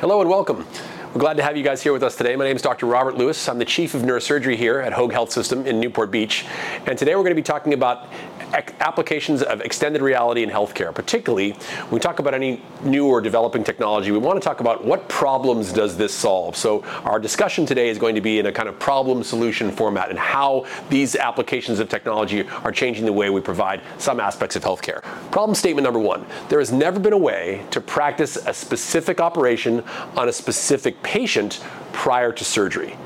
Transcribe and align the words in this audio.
Hello 0.00 0.20
and 0.20 0.28
welcome. 0.28 0.66
We're 1.14 1.20
glad 1.22 1.38
to 1.38 1.42
have 1.42 1.56
you 1.56 1.62
guys 1.62 1.82
here 1.82 1.94
with 1.94 2.02
us 2.02 2.16
today. 2.16 2.36
My 2.36 2.44
name 2.44 2.54
is 2.54 2.60
Dr. 2.60 2.84
Robert 2.84 3.16
Louis. 3.16 3.48
I'm 3.48 3.58
the 3.58 3.64
Chief 3.64 3.94
of 3.94 4.02
Neurosurgery 4.02 4.54
here 4.54 4.78
at 4.78 4.92
Hoag 4.92 5.10
Health 5.10 5.32
System 5.32 5.66
in 5.66 5.80
Newport 5.80 6.10
Beach. 6.10 6.44
And 6.84 6.98
today 6.98 7.14
we're 7.14 7.22
going 7.22 7.30
to 7.30 7.34
be 7.34 7.42
talking 7.42 7.72
about 7.72 8.06
applications 8.52 9.42
of 9.42 9.60
extended 9.60 10.02
reality 10.02 10.42
in 10.42 10.50
healthcare. 10.50 10.94
Particularly, 10.94 11.52
when 11.52 11.90
we 11.90 12.00
talk 12.00 12.18
about 12.18 12.34
any 12.34 12.62
new 12.82 13.06
or 13.06 13.20
developing 13.20 13.64
technology, 13.64 14.10
we 14.10 14.18
want 14.18 14.40
to 14.40 14.44
talk 14.44 14.60
about 14.60 14.84
what 14.84 15.08
problems 15.08 15.72
does 15.72 15.96
this 15.96 16.14
solve. 16.14 16.56
So 16.56 16.82
our 17.04 17.18
discussion 17.18 17.66
today 17.66 17.88
is 17.88 17.98
going 17.98 18.14
to 18.14 18.20
be 18.20 18.38
in 18.38 18.46
a 18.46 18.52
kind 18.52 18.68
of 18.68 18.78
problem 18.78 19.22
solution 19.22 19.70
format 19.70 20.10
and 20.10 20.18
how 20.18 20.66
these 20.88 21.16
applications 21.16 21.80
of 21.80 21.88
technology 21.88 22.48
are 22.64 22.72
changing 22.72 23.04
the 23.04 23.12
way 23.12 23.30
we 23.30 23.40
provide 23.40 23.80
some 23.98 24.20
aspects 24.20 24.56
of 24.56 24.62
healthcare. 24.62 25.02
Problem 25.30 25.54
statement 25.54 25.84
number 25.84 26.00
one, 26.00 26.24
there 26.48 26.58
has 26.58 26.72
never 26.72 27.00
been 27.00 27.12
a 27.12 27.18
way 27.18 27.64
to 27.70 27.80
practice 27.80 28.36
a 28.36 28.54
specific 28.54 29.20
operation 29.20 29.82
on 30.16 30.28
a 30.28 30.32
specific 30.32 31.02
patient 31.02 31.62
prior 31.92 32.32
to 32.32 32.44
surgery. 32.44 32.96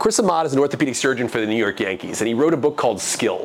Chris 0.00 0.18
Ahmad 0.18 0.46
is 0.46 0.54
an 0.54 0.58
orthopedic 0.58 0.94
surgeon 0.94 1.28
for 1.28 1.42
the 1.42 1.46
New 1.46 1.56
York 1.56 1.78
Yankees, 1.78 2.22
and 2.22 2.28
he 2.28 2.32
wrote 2.32 2.54
a 2.54 2.56
book 2.56 2.74
called 2.74 2.98
Skill, 2.98 3.40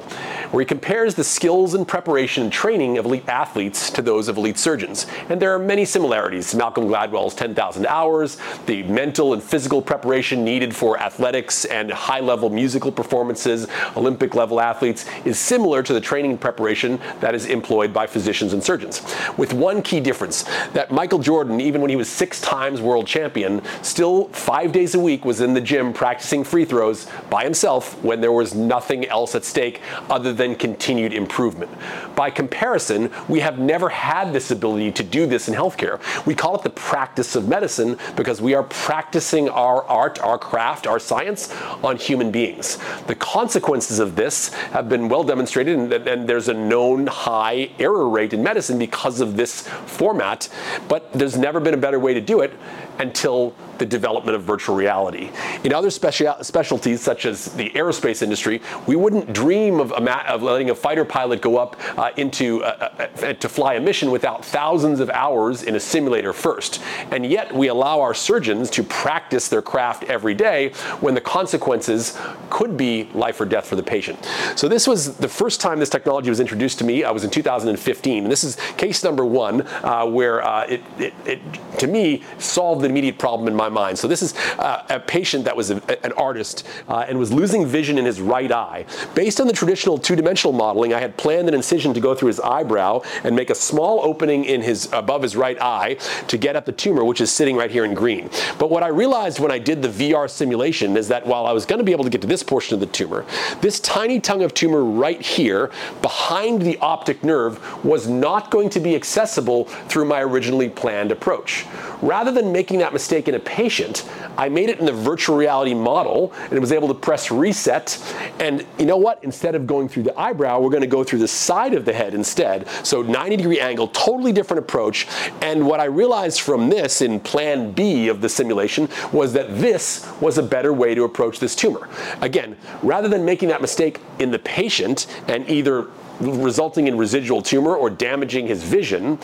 where 0.52 0.62
he 0.62 0.66
compares 0.66 1.14
the 1.14 1.24
skills 1.24 1.74
and 1.74 1.86
preparation 1.86 2.44
and 2.44 2.52
training 2.52 2.98
of 2.98 3.04
elite 3.04 3.28
athletes 3.28 3.90
to 3.90 4.02
those 4.02 4.30
of 4.30 4.38
elite 4.38 4.58
surgeons. 4.58 5.06
And 5.28 5.42
there 5.42 5.54
are 5.54 5.60
many 5.60 5.84
similarities. 5.84 6.56
Malcolm 6.56 6.88
Gladwell's 6.88 7.36
10,000 7.36 7.86
hours, 7.88 8.38
the 8.68 8.84
mental 8.84 9.34
and 9.34 9.44
physical 9.44 9.82
preparation 9.82 10.46
needed 10.46 10.74
for 10.74 10.98
athletics 10.98 11.66
and 11.66 11.92
high 11.92 12.22
level 12.22 12.50
musical 12.50 12.90
performances, 12.90 13.68
Olympic 13.98 14.34
level 14.34 14.62
athletes, 14.62 15.06
is 15.26 15.38
similar 15.38 15.84
to 15.84 15.92
the 15.92 16.00
training 16.00 16.32
and 16.32 16.40
preparation 16.40 17.02
that 17.20 17.36
is 17.36 17.48
employed 17.48 17.92
by 17.92 18.08
physicians 18.08 18.54
and 18.54 18.64
surgeons. 18.64 19.02
With 19.36 19.52
one 19.52 19.82
key 19.82 20.00
difference 20.00 20.44
that 20.72 20.90
Michael 20.90 21.20
Jordan, 21.20 21.60
even 21.60 21.82
when 21.82 21.90
he 21.90 21.98
was 21.98 22.08
six 22.08 22.40
times 22.40 22.80
world 22.80 23.08
champion, 23.08 23.62
still 23.82 24.30
five 24.30 24.72
days 24.72 24.96
a 24.96 25.00
week 25.02 25.26
was 25.26 25.42
in 25.42 25.54
the 25.54 25.60
gym 25.60 25.92
practicing 25.92 26.45
free 26.46 26.66
throws 26.66 27.08
by 27.30 27.44
himself 27.44 28.02
when 28.04 28.22
there 28.22 28.32
was 28.32 28.56
nothing 28.56 29.06
else 29.08 29.36
at 29.36 29.44
stake 29.44 29.82
other 30.10 30.34
than 30.34 30.56
continued 30.56 31.14
improvement. 31.14 31.72
By 32.16 32.30
comparison, 32.30 33.12
we 33.28 33.40
have 33.40 33.60
never 33.60 33.90
had 33.90 34.32
this 34.34 34.52
ability 34.52 34.92
to 34.94 35.04
do 35.04 35.26
this 35.26 35.48
in 35.48 35.54
healthcare. 35.54 36.00
We 36.26 36.36
call 36.36 36.56
it 36.56 36.64
the 36.64 36.70
practice 36.70 37.36
of 37.36 37.48
medicine 37.48 37.98
because 38.16 38.42
we 38.42 38.54
are 38.54 38.64
practicing 38.64 39.50
our 39.50 39.84
art, 39.86 40.20
our 40.20 40.38
craft, 40.38 40.88
our 40.88 41.00
science 41.00 41.54
on 41.84 41.98
human 41.98 42.32
beings. 42.32 42.78
The 43.08 43.16
consequences 43.16 44.00
of 44.00 44.16
this 44.16 44.54
have 44.72 44.88
been 44.90 45.10
well 45.10 45.24
demonstrated, 45.24 45.78
and, 45.78 45.94
and 45.94 46.30
there's 46.30 46.48
a 46.48 46.54
known 46.54 47.08
high 47.08 47.72
error 47.80 48.08
rate 48.08 48.34
in 48.34 48.44
medicine 48.44 48.78
because 48.78 49.20
of 49.22 49.36
this 49.36 49.68
format, 49.68 50.50
but 50.88 51.12
there's 51.14 51.38
never 51.38 51.60
been 51.60 51.74
a 51.74 51.78
better 51.78 52.00
way 52.00 52.14
to 52.14 52.22
do 52.22 52.42
it 52.42 52.54
until 53.00 53.54
the 53.80 53.86
development 53.86 54.36
of 54.36 54.44
virtual 54.44 54.76
reality. 54.76 55.32
In 55.64 55.74
other 55.74 55.90
specia- 55.90 56.44
specialties, 56.44 57.02
such 57.02 57.26
as 57.26 57.54
the 57.54 57.70
aerospace 57.72 58.22
industry, 58.22 58.62
we 58.88 58.96
wouldn't 58.96 59.34
dream 59.34 59.80
of, 59.80 59.92
of 59.92 60.44
letting 60.44 60.70
a 60.70 60.76
fighter 60.76 61.06
pilot 61.06 61.42
go 61.42 61.58
up 61.58 61.76
uh, 61.98 62.12
into 62.18 62.64
uh, 62.64 63.08
uh, 63.22 63.34
to 63.34 63.50
fly 63.50 63.76
a 63.76 63.80
mission 63.80 64.12
without 64.12 64.44
thousands 64.44 65.00
of 65.00 65.10
hours 65.10 65.64
in 65.64 65.76
a 65.76 65.80
simulator 65.80 66.34
first. 66.34 66.82
And 67.12 67.26
yet, 67.26 67.54
we 67.54 67.68
allow 67.68 68.02
our 68.02 68.14
surgeons 68.14 68.70
to 68.72 68.84
practice 68.84 69.48
their 69.48 69.62
craft 69.62 70.04
every 70.06 70.34
day 70.34 70.70
when 71.00 71.14
the 71.14 71.22
consequences 71.22 72.18
could 72.50 72.78
be 72.78 73.10
life 73.14 73.40
or 73.42 73.46
death 73.46 73.68
for 73.68 73.76
the 73.76 73.84
patient. 73.84 74.26
So 74.56 74.68
this 74.68 74.88
was 74.88 75.18
the 75.18 75.28
first 75.28 75.62
time 75.62 75.80
this 75.80 75.90
technology 75.90 76.30
was 76.30 76.40
introduced 76.40 76.80
to 76.80 76.86
me. 76.86 77.04
I 77.04 77.12
was 77.12 77.24
in 77.24 77.30
2015, 77.30 78.24
and 78.24 78.32
this 78.32 78.44
is 78.44 78.56
case 78.78 79.04
number 79.04 79.26
one 79.26 79.62
uh, 79.84 80.06
where 80.06 80.44
uh, 80.44 80.66
it, 80.66 80.82
it, 80.98 81.14
it, 81.26 81.80
to 81.80 81.88
me, 81.88 82.24
solved 82.38 82.84
an 82.86 82.92
immediate 82.92 83.18
problem 83.18 83.48
in 83.48 83.56
my 83.56 83.65
mind. 83.70 83.98
So 83.98 84.08
this 84.08 84.22
is 84.22 84.36
uh, 84.58 84.84
a 84.90 85.00
patient 85.00 85.46
that 85.46 85.56
was 85.56 85.72
a, 85.72 86.06
an 86.06 86.12
artist 86.14 86.68
uh, 86.88 87.06
and 87.08 87.18
was 87.18 87.32
losing 87.32 87.66
vision 87.66 87.98
in 87.98 88.06
his 88.06 88.22
right 88.22 88.52
eye. 88.52 88.86
Based 89.14 89.40
on 89.40 89.48
the 89.48 89.54
traditional 89.54 89.98
two-dimensional 89.98 90.54
modeling, 90.54 90.94
I 90.94 91.00
had 91.00 91.18
planned 91.18 91.48
an 91.48 91.54
incision 91.54 91.94
to 91.94 92.00
go 92.00 92.16
through 92.16 92.28
his 92.28 92.40
eyebrow 92.40 93.02
and 93.24 93.36
make 93.36 93.50
a 93.50 93.56
small 93.56 94.02
opening 94.04 94.46
in 94.46 94.62
his 94.62 94.92
above 94.92 95.22
his 95.22 95.36
right 95.36 95.58
eye 95.62 95.98
to 96.28 96.38
get 96.38 96.56
at 96.56 96.66
the 96.66 96.72
tumor, 96.72 97.04
which 97.04 97.22
is 97.22 97.32
sitting 97.32 97.56
right 97.56 97.72
here 97.72 97.86
in 97.86 97.94
green. 97.94 98.30
But 98.58 98.70
what 98.70 98.84
I 98.84 98.88
realized 98.88 99.40
when 99.40 99.52
I 99.52 99.60
did 99.60 99.82
the 99.82 99.90
VR 99.90 100.30
simulation 100.30 100.98
is 100.98 101.08
that 101.08 101.26
while 101.26 101.46
I 101.46 101.52
was 101.52 101.66
going 101.66 101.80
to 101.80 101.86
be 101.86 101.92
able 101.92 102.04
to 102.04 102.10
get 102.10 102.22
to 102.22 102.28
this 102.28 102.44
portion 102.44 102.74
of 102.74 102.80
the 102.80 102.86
tumor, 102.88 103.26
this 103.62 103.80
tiny 103.80 104.20
tongue 104.20 104.44
of 104.44 104.54
tumor 104.54 104.84
right 104.84 105.22
here 105.22 105.72
behind 106.02 106.62
the 106.62 106.78
optic 106.80 107.24
nerve 107.24 107.84
was 107.84 108.08
not 108.08 108.52
going 108.52 108.70
to 108.70 108.80
be 108.80 108.96
accessible 108.96 109.66
through 109.90 110.06
my 110.06 110.22
originally 110.22 110.70
planned 110.70 111.12
approach. 111.12 111.66
Rather 112.02 112.32
than 112.32 112.52
making 112.52 112.80
that 112.80 112.94
mistake 112.94 113.28
in 113.28 113.36
a 113.36 113.40
patient, 113.56 114.04
I 114.38 114.50
made 114.50 114.68
it 114.68 114.80
in 114.80 114.86
the 114.86 114.92
virtual 114.92 115.38
reality 115.38 115.74
model 115.74 116.34
and 116.44 116.52
it 116.52 116.60
was 116.60 116.74
able 116.74 116.90
to 116.90 116.94
press 116.94 117.32
reset. 117.32 117.98
And 118.42 118.66
you 118.78 118.86
know 118.86 118.98
what? 118.98 119.24
Instead 119.24 119.56
of 119.56 119.66
going 119.66 119.88
through 119.88 120.04
the 120.04 120.20
eyebrow, 120.20 120.60
we're 120.60 120.72
going 120.72 120.82
to 120.82 120.88
go 120.88 121.06
through 121.06 121.20
the 121.20 121.28
side 121.30 121.74
of 121.74 121.86
the 121.86 121.94
head 121.94 122.14
instead. 122.14 122.68
So 122.84 123.02
90 123.02 123.38
degree 123.38 123.62
angle, 123.62 123.88
totally 123.88 124.34
different 124.34 124.60
approach. 124.60 125.08
And 125.42 125.66
what 125.66 125.80
I 125.80 125.86
realized 125.86 126.42
from 126.42 126.70
this 126.70 127.02
in 127.02 127.22
plan 127.22 127.72
B 127.72 128.10
of 128.10 128.20
the 128.20 128.28
simulation 128.28 128.90
was 129.14 129.32
that 129.32 129.58
this 129.58 130.06
was 130.20 130.38
a 130.38 130.44
better 130.44 130.74
way 130.74 130.94
to 130.94 131.06
approach 131.06 131.40
this 131.40 131.56
tumor. 131.56 131.88
Again, 132.20 132.58
rather 132.84 133.08
than 133.08 133.24
making 133.24 133.48
that 133.50 133.62
mistake 133.62 134.02
in 134.20 134.32
the 134.32 134.40
patient 134.40 135.08
and 135.30 135.50
either 135.50 135.88
resulting 136.20 136.88
in 136.88 136.98
residual 136.98 137.42
tumor 137.42 137.76
or 137.76 137.90
damaging 137.90 138.48
his 138.48 138.64
vision. 138.64 139.20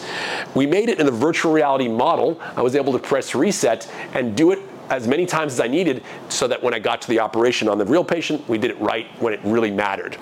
We 0.55 0.65
made 0.65 0.89
it 0.89 0.99
in 0.99 1.05
the 1.05 1.11
virtual 1.11 1.53
reality 1.53 1.87
model. 1.87 2.39
I 2.55 2.61
was 2.61 2.75
able 2.75 2.93
to 2.93 2.99
press 2.99 3.35
reset 3.35 3.91
and 4.13 4.35
do 4.35 4.51
it 4.51 4.59
as 4.89 5.07
many 5.07 5.25
times 5.25 5.53
as 5.53 5.61
I 5.61 5.67
needed 5.67 6.03
so 6.27 6.47
that 6.47 6.61
when 6.61 6.73
I 6.73 6.79
got 6.79 7.01
to 7.03 7.07
the 7.07 7.19
operation 7.19 7.69
on 7.69 7.77
the 7.77 7.85
real 7.85 8.03
patient, 8.03 8.47
we 8.49 8.57
did 8.57 8.71
it 8.71 8.79
right 8.79 9.07
when 9.21 9.33
it 9.33 9.39
really 9.43 9.71
mattered. 9.71 10.17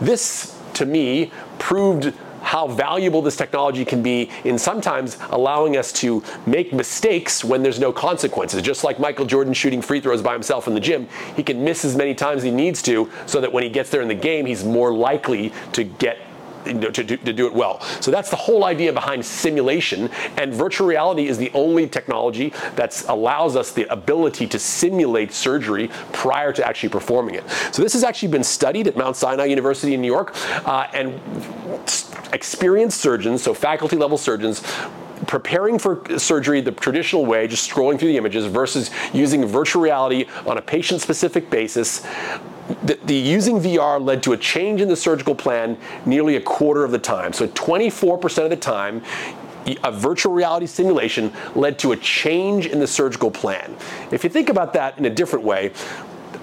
This, 0.00 0.58
to 0.74 0.86
me, 0.86 1.32
proved 1.58 2.14
how 2.44 2.68
valuable 2.68 3.22
this 3.22 3.36
technology 3.36 3.84
can 3.84 4.02
be 4.02 4.30
in 4.44 4.58
sometimes 4.58 5.16
allowing 5.30 5.76
us 5.76 5.92
to 5.92 6.22
make 6.46 6.72
mistakes 6.72 7.42
when 7.42 7.62
there's 7.62 7.80
no 7.80 7.92
consequences. 7.92 8.62
Just 8.62 8.84
like 8.84 9.00
Michael 9.00 9.26
Jordan 9.26 9.52
shooting 9.52 9.82
free 9.82 10.00
throws 10.00 10.22
by 10.22 10.32
himself 10.32 10.68
in 10.68 10.74
the 10.74 10.80
gym, 10.80 11.08
he 11.36 11.42
can 11.42 11.64
miss 11.64 11.84
as 11.84 11.96
many 11.96 12.14
times 12.14 12.38
as 12.38 12.44
he 12.44 12.50
needs 12.50 12.82
to 12.82 13.10
so 13.26 13.40
that 13.40 13.52
when 13.52 13.62
he 13.62 13.70
gets 13.70 13.90
there 13.90 14.02
in 14.02 14.08
the 14.08 14.14
game, 14.14 14.46
he's 14.46 14.64
more 14.64 14.92
likely 14.92 15.52
to 15.72 15.84
get 15.84 16.18
to, 16.64 16.90
to, 16.90 17.16
to, 17.16 17.32
do 17.32 17.46
it 17.46 17.52
well. 17.52 17.80
So 18.00 18.10
that's 18.10 18.30
the 18.30 18.36
whole 18.36 18.64
idea 18.64 18.92
behind 18.92 19.24
simulation. 19.24 20.10
And 20.36 20.52
virtual 20.52 20.86
reality 20.86 21.26
is 21.26 21.38
the 21.38 21.50
only 21.54 21.88
technology 21.88 22.52
that 22.76 23.04
allows 23.08 23.56
us 23.56 23.72
the 23.72 23.90
ability 23.92 24.46
to 24.48 24.58
simulate 24.58 25.32
surgery 25.32 25.88
prior 26.12 26.52
to 26.52 26.66
actually 26.66 26.88
performing 26.88 27.36
it. 27.36 27.44
So 27.72 27.82
this 27.82 27.92
has 27.92 28.04
actually 28.04 28.28
been 28.28 28.44
studied 28.44 28.86
at 28.86 28.96
Mount 28.96 29.16
Sinai 29.16 29.46
University 29.46 29.94
in 29.94 30.00
New 30.00 30.12
York, 30.12 30.34
uh, 30.66 30.86
and 30.92 31.20
experienced 32.32 33.00
surgeons, 33.00 33.42
so 33.42 33.54
faculty 33.54 33.96
level 33.96 34.18
surgeons, 34.18 34.62
preparing 35.26 35.78
for 35.78 36.02
surgery 36.18 36.60
the 36.60 36.72
traditional 36.72 37.24
way, 37.26 37.46
just 37.46 37.70
scrolling 37.70 37.98
through 37.98 38.08
the 38.08 38.16
images, 38.16 38.46
versus 38.46 38.90
using 39.12 39.44
virtual 39.46 39.82
reality 39.82 40.26
on 40.46 40.58
a 40.58 40.62
patient 40.62 41.00
specific 41.00 41.50
basis 41.50 42.06
the, 42.82 42.98
the, 43.04 43.14
using 43.14 43.60
VR 43.60 44.02
led 44.02 44.22
to 44.22 44.32
a 44.32 44.36
change 44.36 44.80
in 44.80 44.88
the 44.88 44.96
surgical 44.96 45.34
plan 45.34 45.76
nearly 46.06 46.36
a 46.36 46.40
quarter 46.40 46.84
of 46.84 46.92
the 46.92 46.98
time. 46.98 47.32
So 47.32 47.46
24% 47.48 48.44
of 48.44 48.50
the 48.50 48.56
time, 48.56 49.02
a 49.82 49.92
virtual 49.92 50.32
reality 50.32 50.66
simulation 50.66 51.32
led 51.54 51.78
to 51.80 51.92
a 51.92 51.96
change 51.96 52.66
in 52.66 52.80
the 52.80 52.86
surgical 52.86 53.30
plan. 53.30 53.76
If 54.10 54.24
you 54.24 54.30
think 54.30 54.48
about 54.48 54.72
that 54.74 54.98
in 54.98 55.04
a 55.04 55.10
different 55.10 55.44
way, 55.44 55.72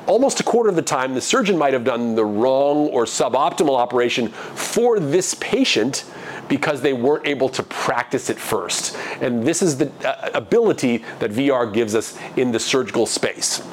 almost 0.08 0.40
a 0.40 0.44
quarter 0.44 0.69
of 0.69 0.75
the 0.75 0.81
time, 0.81 1.13
the 1.13 1.22
surgeon 1.22 1.58
might 1.58 1.74
have 1.74 1.84
done 1.84 2.16
the 2.16 2.25
wrong 2.25 2.88
or 2.90 3.06
suboptimal 3.06 3.78
operation 3.78 4.30
for 4.30 5.00
this 5.00 5.36
patient 5.36 6.06
because 6.47 6.81
they 6.81 6.94
weren't 6.94 7.25
able 7.25 7.50
to 7.50 7.63
practice 7.63 8.29
it 8.29 8.38
first. 8.38 8.96
And 9.22 9.46
this 9.46 9.62
is 9.62 9.78
the 9.78 9.91
uh, 10.07 10.29
ability 10.34 11.03
that 11.19 11.31
VR 11.31 11.71
gives 11.74 11.95
us 11.95 12.18
in 12.38 12.51
the 12.51 12.60
surgical 12.60 13.06
space. 13.06 13.63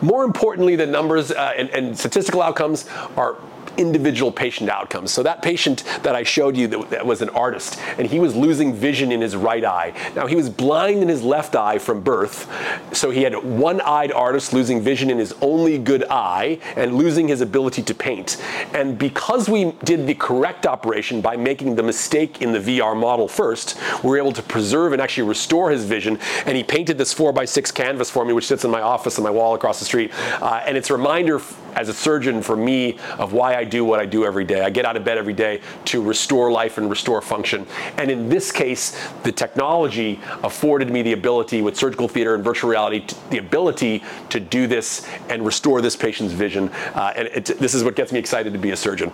More 0.00 0.24
importantly, 0.24 0.76
the 0.76 0.86
numbers 0.86 1.30
uh, 1.30 1.52
and, 1.56 1.70
and 1.70 1.98
statistical 1.98 2.42
outcomes 2.42 2.88
are 3.16 3.36
individual 3.76 4.32
patient 4.32 4.70
outcomes. 4.70 5.10
So 5.10 5.22
that 5.22 5.42
patient 5.42 5.84
that 6.02 6.14
I 6.14 6.22
showed 6.22 6.56
you 6.56 6.66
that, 6.68 6.90
that, 6.90 7.06
was 7.06 7.22
an 7.22 7.28
artist, 7.30 7.78
and 7.98 8.06
he 8.06 8.18
was 8.18 8.34
losing 8.34 8.74
vision 8.74 9.12
in 9.12 9.20
his 9.20 9.36
right 9.36 9.64
eye. 9.64 9.92
Now 10.16 10.26
he 10.26 10.36
was 10.36 10.48
blind 10.48 11.02
in 11.02 11.08
his 11.08 11.22
left 11.22 11.54
eye 11.54 11.78
from 11.78 12.02
birth, 12.02 12.48
so 12.92 13.10
he 13.10 13.22
had 13.22 13.34
one-eyed 13.42 14.12
artist 14.12 14.52
losing 14.52 14.80
vision 14.80 15.10
in 15.10 15.18
his 15.18 15.34
only 15.40 15.78
good 15.78 16.04
eye 16.10 16.58
and 16.76 16.96
losing 16.96 17.28
his 17.28 17.40
ability 17.40 17.82
to 17.82 17.94
paint. 17.94 18.42
And 18.72 18.98
because 18.98 19.48
we 19.48 19.72
did 19.84 20.06
the 20.06 20.14
correct 20.14 20.66
operation 20.66 21.20
by 21.20 21.36
making 21.36 21.76
the 21.76 21.82
mistake 21.82 22.40
in 22.40 22.52
the 22.52 22.58
VR 22.58 22.96
model 22.96 23.28
first, 23.28 23.78
we 24.02 24.10
were 24.10 24.18
able 24.18 24.32
to 24.32 24.42
preserve 24.42 24.92
and 24.92 25.02
actually 25.02 25.28
restore 25.28 25.70
his 25.70 25.84
vision. 25.84 26.18
And 26.46 26.56
he 26.56 26.62
painted 26.62 26.98
this 26.98 27.12
four 27.12 27.32
by 27.32 27.44
six 27.44 27.70
canvas 27.70 28.10
for 28.10 28.24
me, 28.24 28.32
which 28.32 28.46
sits 28.46 28.64
in 28.64 28.70
my 28.70 28.80
office 28.80 29.18
on 29.18 29.24
my 29.24 29.30
wall 29.30 29.54
across 29.54 29.78
the 29.78 29.84
street. 29.84 30.10
Uh, 30.40 30.62
and 30.66 30.76
it's 30.76 30.90
a 30.90 30.96
reminder 30.96 31.40
as 31.74 31.88
a 31.88 31.94
surgeon 31.94 32.42
for 32.42 32.56
me 32.56 32.98
of 33.18 33.32
why 33.32 33.56
I 33.56 33.63
I 33.64 33.66
do 33.66 33.82
what 33.82 33.98
I 33.98 34.04
do 34.04 34.26
every 34.26 34.44
day. 34.44 34.60
I 34.60 34.68
get 34.68 34.84
out 34.84 34.94
of 34.94 35.04
bed 35.04 35.16
every 35.16 35.32
day 35.32 35.62
to 35.86 36.02
restore 36.02 36.52
life 36.52 36.76
and 36.76 36.90
restore 36.90 37.22
function. 37.22 37.66
And 37.96 38.10
in 38.10 38.28
this 38.28 38.52
case, 38.52 38.94
the 39.22 39.32
technology 39.32 40.20
afforded 40.42 40.90
me 40.90 41.00
the 41.00 41.12
ability 41.12 41.62
with 41.62 41.74
surgical 41.74 42.06
theater 42.06 42.34
and 42.34 42.44
virtual 42.44 42.68
reality, 42.68 43.06
the 43.30 43.38
ability 43.38 44.04
to 44.28 44.38
do 44.38 44.66
this 44.66 45.08
and 45.30 45.46
restore 45.46 45.80
this 45.80 45.96
patient's 45.96 46.34
vision. 46.34 46.68
Uh, 46.94 47.14
and 47.16 47.28
it, 47.28 47.46
this 47.58 47.72
is 47.72 47.82
what 47.82 47.96
gets 47.96 48.12
me 48.12 48.18
excited 48.18 48.52
to 48.52 48.58
be 48.58 48.72
a 48.72 48.76
surgeon. 48.76 49.10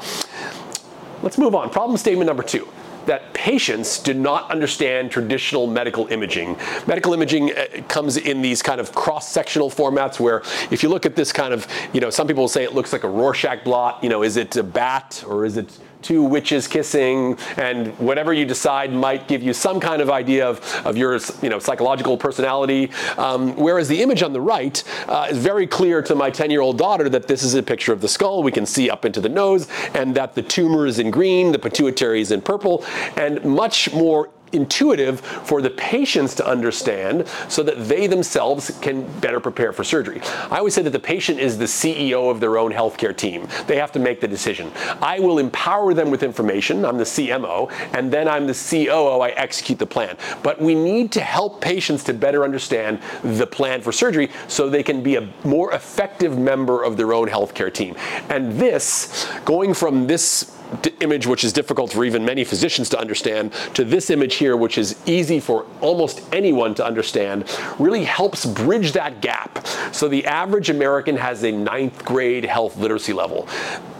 Let's 1.22 1.38
move 1.38 1.54
on. 1.54 1.70
Problem 1.70 1.96
statement 1.96 2.26
number 2.26 2.42
two 2.42 2.66
that 3.10 3.34
patients 3.34 3.98
do 3.98 4.14
not 4.14 4.48
understand 4.52 5.10
traditional 5.10 5.66
medical 5.66 6.06
imaging. 6.12 6.56
Medical 6.86 7.12
imaging 7.12 7.50
uh, 7.50 7.82
comes 7.88 8.16
in 8.16 8.40
these 8.40 8.62
kind 8.62 8.80
of 8.80 8.94
cross-sectional 8.94 9.68
formats 9.68 10.20
where 10.20 10.42
if 10.70 10.84
you 10.84 10.88
look 10.88 11.04
at 11.04 11.16
this 11.16 11.32
kind 11.32 11.52
of, 11.52 11.66
you 11.92 12.00
know, 12.00 12.08
some 12.08 12.28
people 12.28 12.46
say 12.46 12.62
it 12.62 12.72
looks 12.72 12.92
like 12.92 13.02
a 13.02 13.08
Rorschach 13.08 13.64
blot, 13.64 14.00
you 14.00 14.08
know, 14.08 14.22
is 14.22 14.36
it 14.36 14.54
a 14.54 14.62
bat 14.62 15.24
or 15.26 15.44
is 15.44 15.56
it 15.56 15.76
two 16.02 16.22
witches 16.22 16.66
kissing, 16.66 17.38
and 17.56 17.96
whatever 17.98 18.32
you 18.32 18.44
decide 18.44 18.92
might 18.92 19.28
give 19.28 19.42
you 19.42 19.52
some 19.52 19.80
kind 19.80 20.02
of 20.02 20.10
idea 20.10 20.48
of, 20.48 20.60
of 20.84 20.96
your 20.96 21.18
you 21.42 21.48
know, 21.48 21.58
psychological 21.58 22.16
personality. 22.16 22.90
Um, 23.16 23.56
whereas 23.56 23.88
the 23.88 24.02
image 24.02 24.22
on 24.22 24.32
the 24.32 24.40
right 24.40 24.82
uh, 25.08 25.28
is 25.30 25.38
very 25.38 25.66
clear 25.66 26.02
to 26.02 26.14
my 26.14 26.30
10 26.30 26.50
year 26.50 26.60
old 26.60 26.78
daughter 26.78 27.08
that 27.08 27.26
this 27.26 27.42
is 27.42 27.54
a 27.54 27.62
picture 27.62 27.92
of 27.92 28.00
the 28.00 28.08
skull. 28.08 28.42
We 28.42 28.52
can 28.52 28.66
see 28.66 28.90
up 28.90 29.04
into 29.04 29.20
the 29.20 29.28
nose, 29.28 29.68
and 29.94 30.14
that 30.14 30.34
the 30.34 30.42
tumor 30.42 30.86
is 30.86 30.98
in 30.98 31.10
green, 31.10 31.52
the 31.52 31.58
pituitary 31.58 32.20
is 32.20 32.30
in 32.30 32.40
purple, 32.40 32.84
and 33.16 33.44
much 33.44 33.92
more 33.92 34.30
intuitive 34.52 35.20
for 35.20 35.62
the 35.62 35.70
patients 35.70 36.34
to 36.36 36.46
understand 36.46 37.26
so 37.48 37.62
that 37.62 37.88
they 37.88 38.06
themselves 38.06 38.78
can 38.80 39.06
better 39.20 39.40
prepare 39.40 39.72
for 39.72 39.84
surgery. 39.84 40.20
I 40.50 40.58
always 40.58 40.74
say 40.74 40.82
that 40.82 40.90
the 40.90 40.98
patient 40.98 41.38
is 41.38 41.58
the 41.58 41.64
CEO 41.64 42.30
of 42.30 42.40
their 42.40 42.58
own 42.58 42.72
healthcare 42.72 43.16
team. 43.16 43.48
They 43.66 43.76
have 43.76 43.92
to 43.92 43.98
make 43.98 44.20
the 44.20 44.28
decision. 44.28 44.72
I 45.00 45.20
will 45.20 45.38
empower 45.38 45.94
them 45.94 46.10
with 46.10 46.22
information. 46.22 46.84
I'm 46.84 46.98
the 46.98 47.04
CMO, 47.04 47.72
and 47.94 48.12
then 48.12 48.28
I'm 48.28 48.46
the 48.46 48.54
COO. 48.54 49.20
I 49.20 49.30
execute 49.30 49.78
the 49.78 49.86
plan. 49.86 50.16
But 50.42 50.60
we 50.60 50.74
need 50.74 51.12
to 51.12 51.20
help 51.20 51.60
patients 51.60 52.04
to 52.04 52.14
better 52.14 52.44
understand 52.44 53.00
the 53.22 53.46
plan 53.46 53.82
for 53.82 53.92
surgery 53.92 54.30
so 54.48 54.68
they 54.68 54.82
can 54.82 55.02
be 55.02 55.16
a 55.16 55.28
more 55.44 55.72
effective 55.72 56.38
member 56.38 56.82
of 56.82 56.96
their 56.96 57.12
own 57.12 57.28
healthcare 57.28 57.72
team. 57.72 57.96
And 58.28 58.52
this, 58.52 59.30
going 59.44 59.74
from 59.74 60.06
this 60.06 60.56
image 61.00 61.26
which 61.26 61.44
is 61.44 61.52
difficult 61.52 61.92
for 61.92 62.04
even 62.04 62.24
many 62.24 62.44
physicians 62.44 62.88
to 62.90 62.98
understand 62.98 63.52
to 63.74 63.84
this 63.84 64.10
image 64.10 64.36
here 64.36 64.56
which 64.56 64.78
is 64.78 64.96
easy 65.06 65.40
for 65.40 65.66
almost 65.80 66.22
anyone 66.32 66.74
to 66.74 66.84
understand 66.84 67.44
really 67.78 68.04
helps 68.04 68.46
bridge 68.46 68.92
that 68.92 69.20
gap. 69.20 69.66
So 69.92 70.08
the 70.08 70.24
average 70.26 70.70
American 70.70 71.16
has 71.16 71.42
a 71.44 71.52
ninth 71.52 72.04
grade 72.04 72.44
health 72.44 72.76
literacy 72.76 73.12
level. 73.12 73.48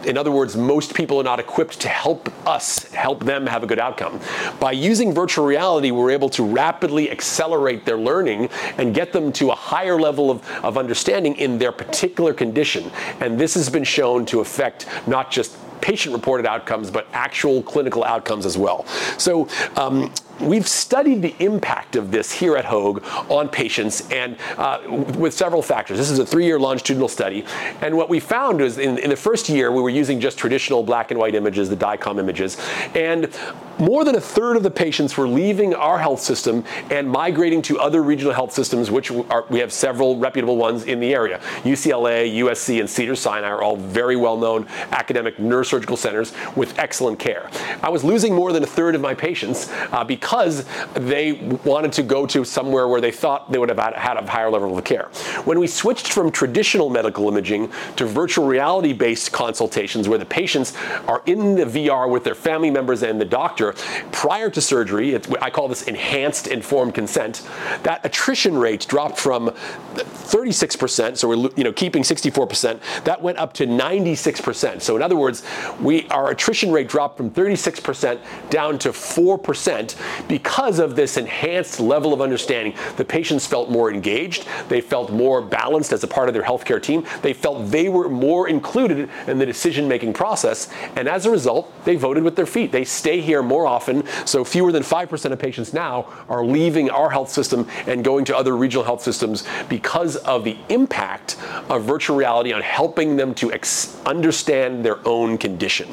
In 0.05 0.17
other 0.17 0.31
words, 0.31 0.57
most 0.57 0.95
people 0.95 1.19
are 1.19 1.23
not 1.23 1.39
equipped 1.39 1.79
to 1.81 1.87
help 1.87 2.29
us 2.47 2.91
help 2.93 3.23
them 3.23 3.45
have 3.45 3.63
a 3.63 3.67
good 3.67 3.79
outcome. 3.79 4.19
By 4.59 4.71
using 4.71 5.13
virtual 5.13 5.45
reality, 5.45 5.91
we're 5.91 6.11
able 6.11 6.29
to 6.29 6.43
rapidly 6.43 7.11
accelerate 7.11 7.85
their 7.85 7.97
learning 7.97 8.49
and 8.77 8.95
get 8.95 9.13
them 9.13 9.31
to 9.33 9.51
a 9.51 9.55
higher 9.55 9.99
level 9.99 10.31
of, 10.31 10.47
of 10.63 10.77
understanding 10.77 11.35
in 11.35 11.59
their 11.59 11.71
particular 11.71 12.33
condition. 12.33 12.91
And 13.19 13.39
this 13.39 13.53
has 13.53 13.69
been 13.69 13.83
shown 13.83 14.25
to 14.27 14.39
affect 14.39 14.87
not 15.07 15.29
just 15.29 15.57
patient 15.81 16.13
reported 16.15 16.45
outcomes, 16.45 16.91
but 16.91 17.07
actual 17.13 17.61
clinical 17.61 18.03
outcomes 18.03 18.45
as 18.45 18.57
well. 18.57 18.85
So 19.17 19.47
um, 19.75 20.13
we've 20.41 20.67
studied 20.67 21.21
the 21.21 21.35
impact 21.39 21.95
of 21.95 22.11
this 22.11 22.31
here 22.31 22.57
at 22.57 22.65
Hoag 22.65 23.03
on 23.29 23.49
patients 23.49 24.09
and 24.11 24.37
uh, 24.57 24.79
with 25.17 25.33
several 25.33 25.61
factors. 25.61 25.97
This 25.97 26.09
is 26.09 26.19
a 26.19 26.25
three-year 26.25 26.59
longitudinal 26.59 27.07
study. 27.07 27.45
And 27.81 27.95
what 27.95 28.09
we 28.09 28.19
found 28.19 28.59
was 28.59 28.77
in, 28.77 28.97
in, 28.97 29.09
the 29.09 29.15
first 29.15 29.49
year, 29.49 29.71
we 29.71 29.81
were 29.81 29.89
using 29.89 30.19
just 30.19 30.37
traditional 30.37 30.83
black 30.83 31.11
and 31.11 31.19
white 31.19 31.35
images, 31.35 31.69
the 31.69 31.75
DICOM 31.75 32.19
images. 32.19 32.57
And 32.95 33.33
more 33.79 34.03
than 34.03 34.15
a 34.15 34.21
third 34.21 34.57
of 34.57 34.63
the 34.63 34.71
patients 34.71 35.17
were 35.17 35.27
leaving 35.27 35.73
our 35.73 35.97
health 35.97 36.21
system 36.21 36.63
and 36.89 37.09
migrating 37.09 37.61
to 37.63 37.79
other 37.79 38.03
regional 38.03 38.33
health 38.33 38.51
systems, 38.51 38.91
which 38.91 39.11
are, 39.11 39.45
we 39.49 39.59
have 39.59 39.73
several 39.73 40.17
reputable 40.17 40.57
ones 40.57 40.83
in 40.83 40.99
the 40.99 41.13
area. 41.13 41.39
UCLA, 41.63 42.33
USC, 42.39 42.79
and 42.79 42.89
Cedars-Sinai 42.89 43.47
are 43.47 43.61
all 43.61 43.77
very 43.77 44.15
well-known 44.15 44.67
academic 44.91 45.37
neurosurgical 45.37 45.97
centers 45.97 46.33
with 46.55 46.77
excellent 46.77 47.19
care. 47.19 47.49
I 47.81 47.89
was 47.89 48.03
losing 48.03 48.33
more 48.35 48.53
than 48.53 48.63
a 48.63 48.67
third 48.67 48.95
of 48.95 49.01
my 49.01 49.13
patients 49.13 49.69
uh, 49.91 50.03
because 50.03 50.30
because 50.31 50.63
they 50.93 51.33
wanted 51.65 51.91
to 51.91 52.01
go 52.01 52.25
to 52.25 52.45
somewhere 52.45 52.87
where 52.87 53.01
they 53.01 53.11
thought 53.11 53.51
they 53.51 53.57
would 53.57 53.67
have 53.67 53.77
had 53.77 54.15
a 54.15 54.25
higher 54.25 54.49
level 54.49 54.77
of 54.77 54.85
care. 54.85 55.09
When 55.43 55.59
we 55.59 55.67
switched 55.67 56.13
from 56.13 56.31
traditional 56.31 56.89
medical 56.89 57.27
imaging 57.27 57.69
to 57.97 58.05
virtual 58.05 58.47
reality 58.47 58.93
based 58.93 59.33
consultations 59.33 60.07
where 60.07 60.17
the 60.17 60.25
patients 60.25 60.73
are 61.05 61.21
in 61.25 61.55
the 61.55 61.65
VR 61.65 62.09
with 62.09 62.23
their 62.23 62.33
family 62.33 62.71
members 62.71 63.03
and 63.03 63.19
the 63.19 63.25
doctor 63.25 63.73
prior 64.13 64.49
to 64.51 64.61
surgery, 64.61 65.19
I 65.41 65.49
call 65.49 65.67
this 65.67 65.81
enhanced 65.81 66.47
informed 66.47 66.93
consent, 66.93 67.45
that 67.83 67.99
attrition 68.05 68.57
rate 68.57 68.87
dropped 68.87 69.19
from 69.19 69.49
36%, 69.49 71.17
so 71.17 71.27
we're 71.27 71.49
you 71.57 71.65
know 71.65 71.73
keeping 71.73 72.03
64%, 72.03 73.03
that 73.03 73.21
went 73.21 73.37
up 73.37 73.51
to 73.55 73.65
96%. 73.67 74.81
So 74.81 74.95
in 74.95 75.01
other 75.01 75.17
words, 75.17 75.43
we 75.81 76.07
our 76.07 76.31
attrition 76.31 76.71
rate 76.71 76.87
dropped 76.87 77.17
from 77.17 77.31
36% 77.31 78.21
down 78.49 78.79
to 78.79 78.91
4% 78.91 79.95
because 80.27 80.79
of 80.79 80.95
this 80.95 81.17
enhanced 81.17 81.79
level 81.79 82.13
of 82.13 82.21
understanding, 82.21 82.73
the 82.97 83.05
patients 83.05 83.45
felt 83.45 83.69
more 83.69 83.91
engaged, 83.91 84.47
they 84.69 84.81
felt 84.81 85.11
more 85.11 85.41
balanced 85.41 85.93
as 85.93 86.03
a 86.03 86.07
part 86.07 86.27
of 86.27 86.33
their 86.33 86.43
healthcare 86.43 86.81
team, 86.81 87.05
they 87.21 87.33
felt 87.33 87.69
they 87.71 87.89
were 87.89 88.09
more 88.09 88.47
included 88.47 89.09
in 89.27 89.37
the 89.37 89.45
decision 89.45 89.87
making 89.87 90.13
process, 90.13 90.69
and 90.95 91.07
as 91.07 91.25
a 91.25 91.31
result, 91.31 91.71
they 91.85 91.95
voted 91.95 92.23
with 92.23 92.35
their 92.35 92.45
feet. 92.45 92.71
They 92.71 92.85
stay 92.85 93.21
here 93.21 93.43
more 93.43 93.65
often, 93.65 94.05
so 94.25 94.43
fewer 94.43 94.71
than 94.71 94.83
5% 94.83 95.31
of 95.31 95.39
patients 95.39 95.73
now 95.73 96.07
are 96.29 96.43
leaving 96.43 96.89
our 96.89 97.09
health 97.09 97.29
system 97.29 97.67
and 97.87 98.03
going 98.03 98.25
to 98.25 98.37
other 98.37 98.55
regional 98.55 98.83
health 98.83 99.01
systems 99.01 99.45
because 99.69 100.15
of 100.17 100.43
the 100.43 100.57
impact 100.69 101.37
of 101.69 101.83
virtual 101.83 102.15
reality 102.15 102.53
on 102.53 102.61
helping 102.61 103.15
them 103.15 103.33
to 103.35 103.51
ex- 103.51 103.97
understand 104.05 104.85
their 104.85 105.05
own 105.07 105.37
condition. 105.37 105.89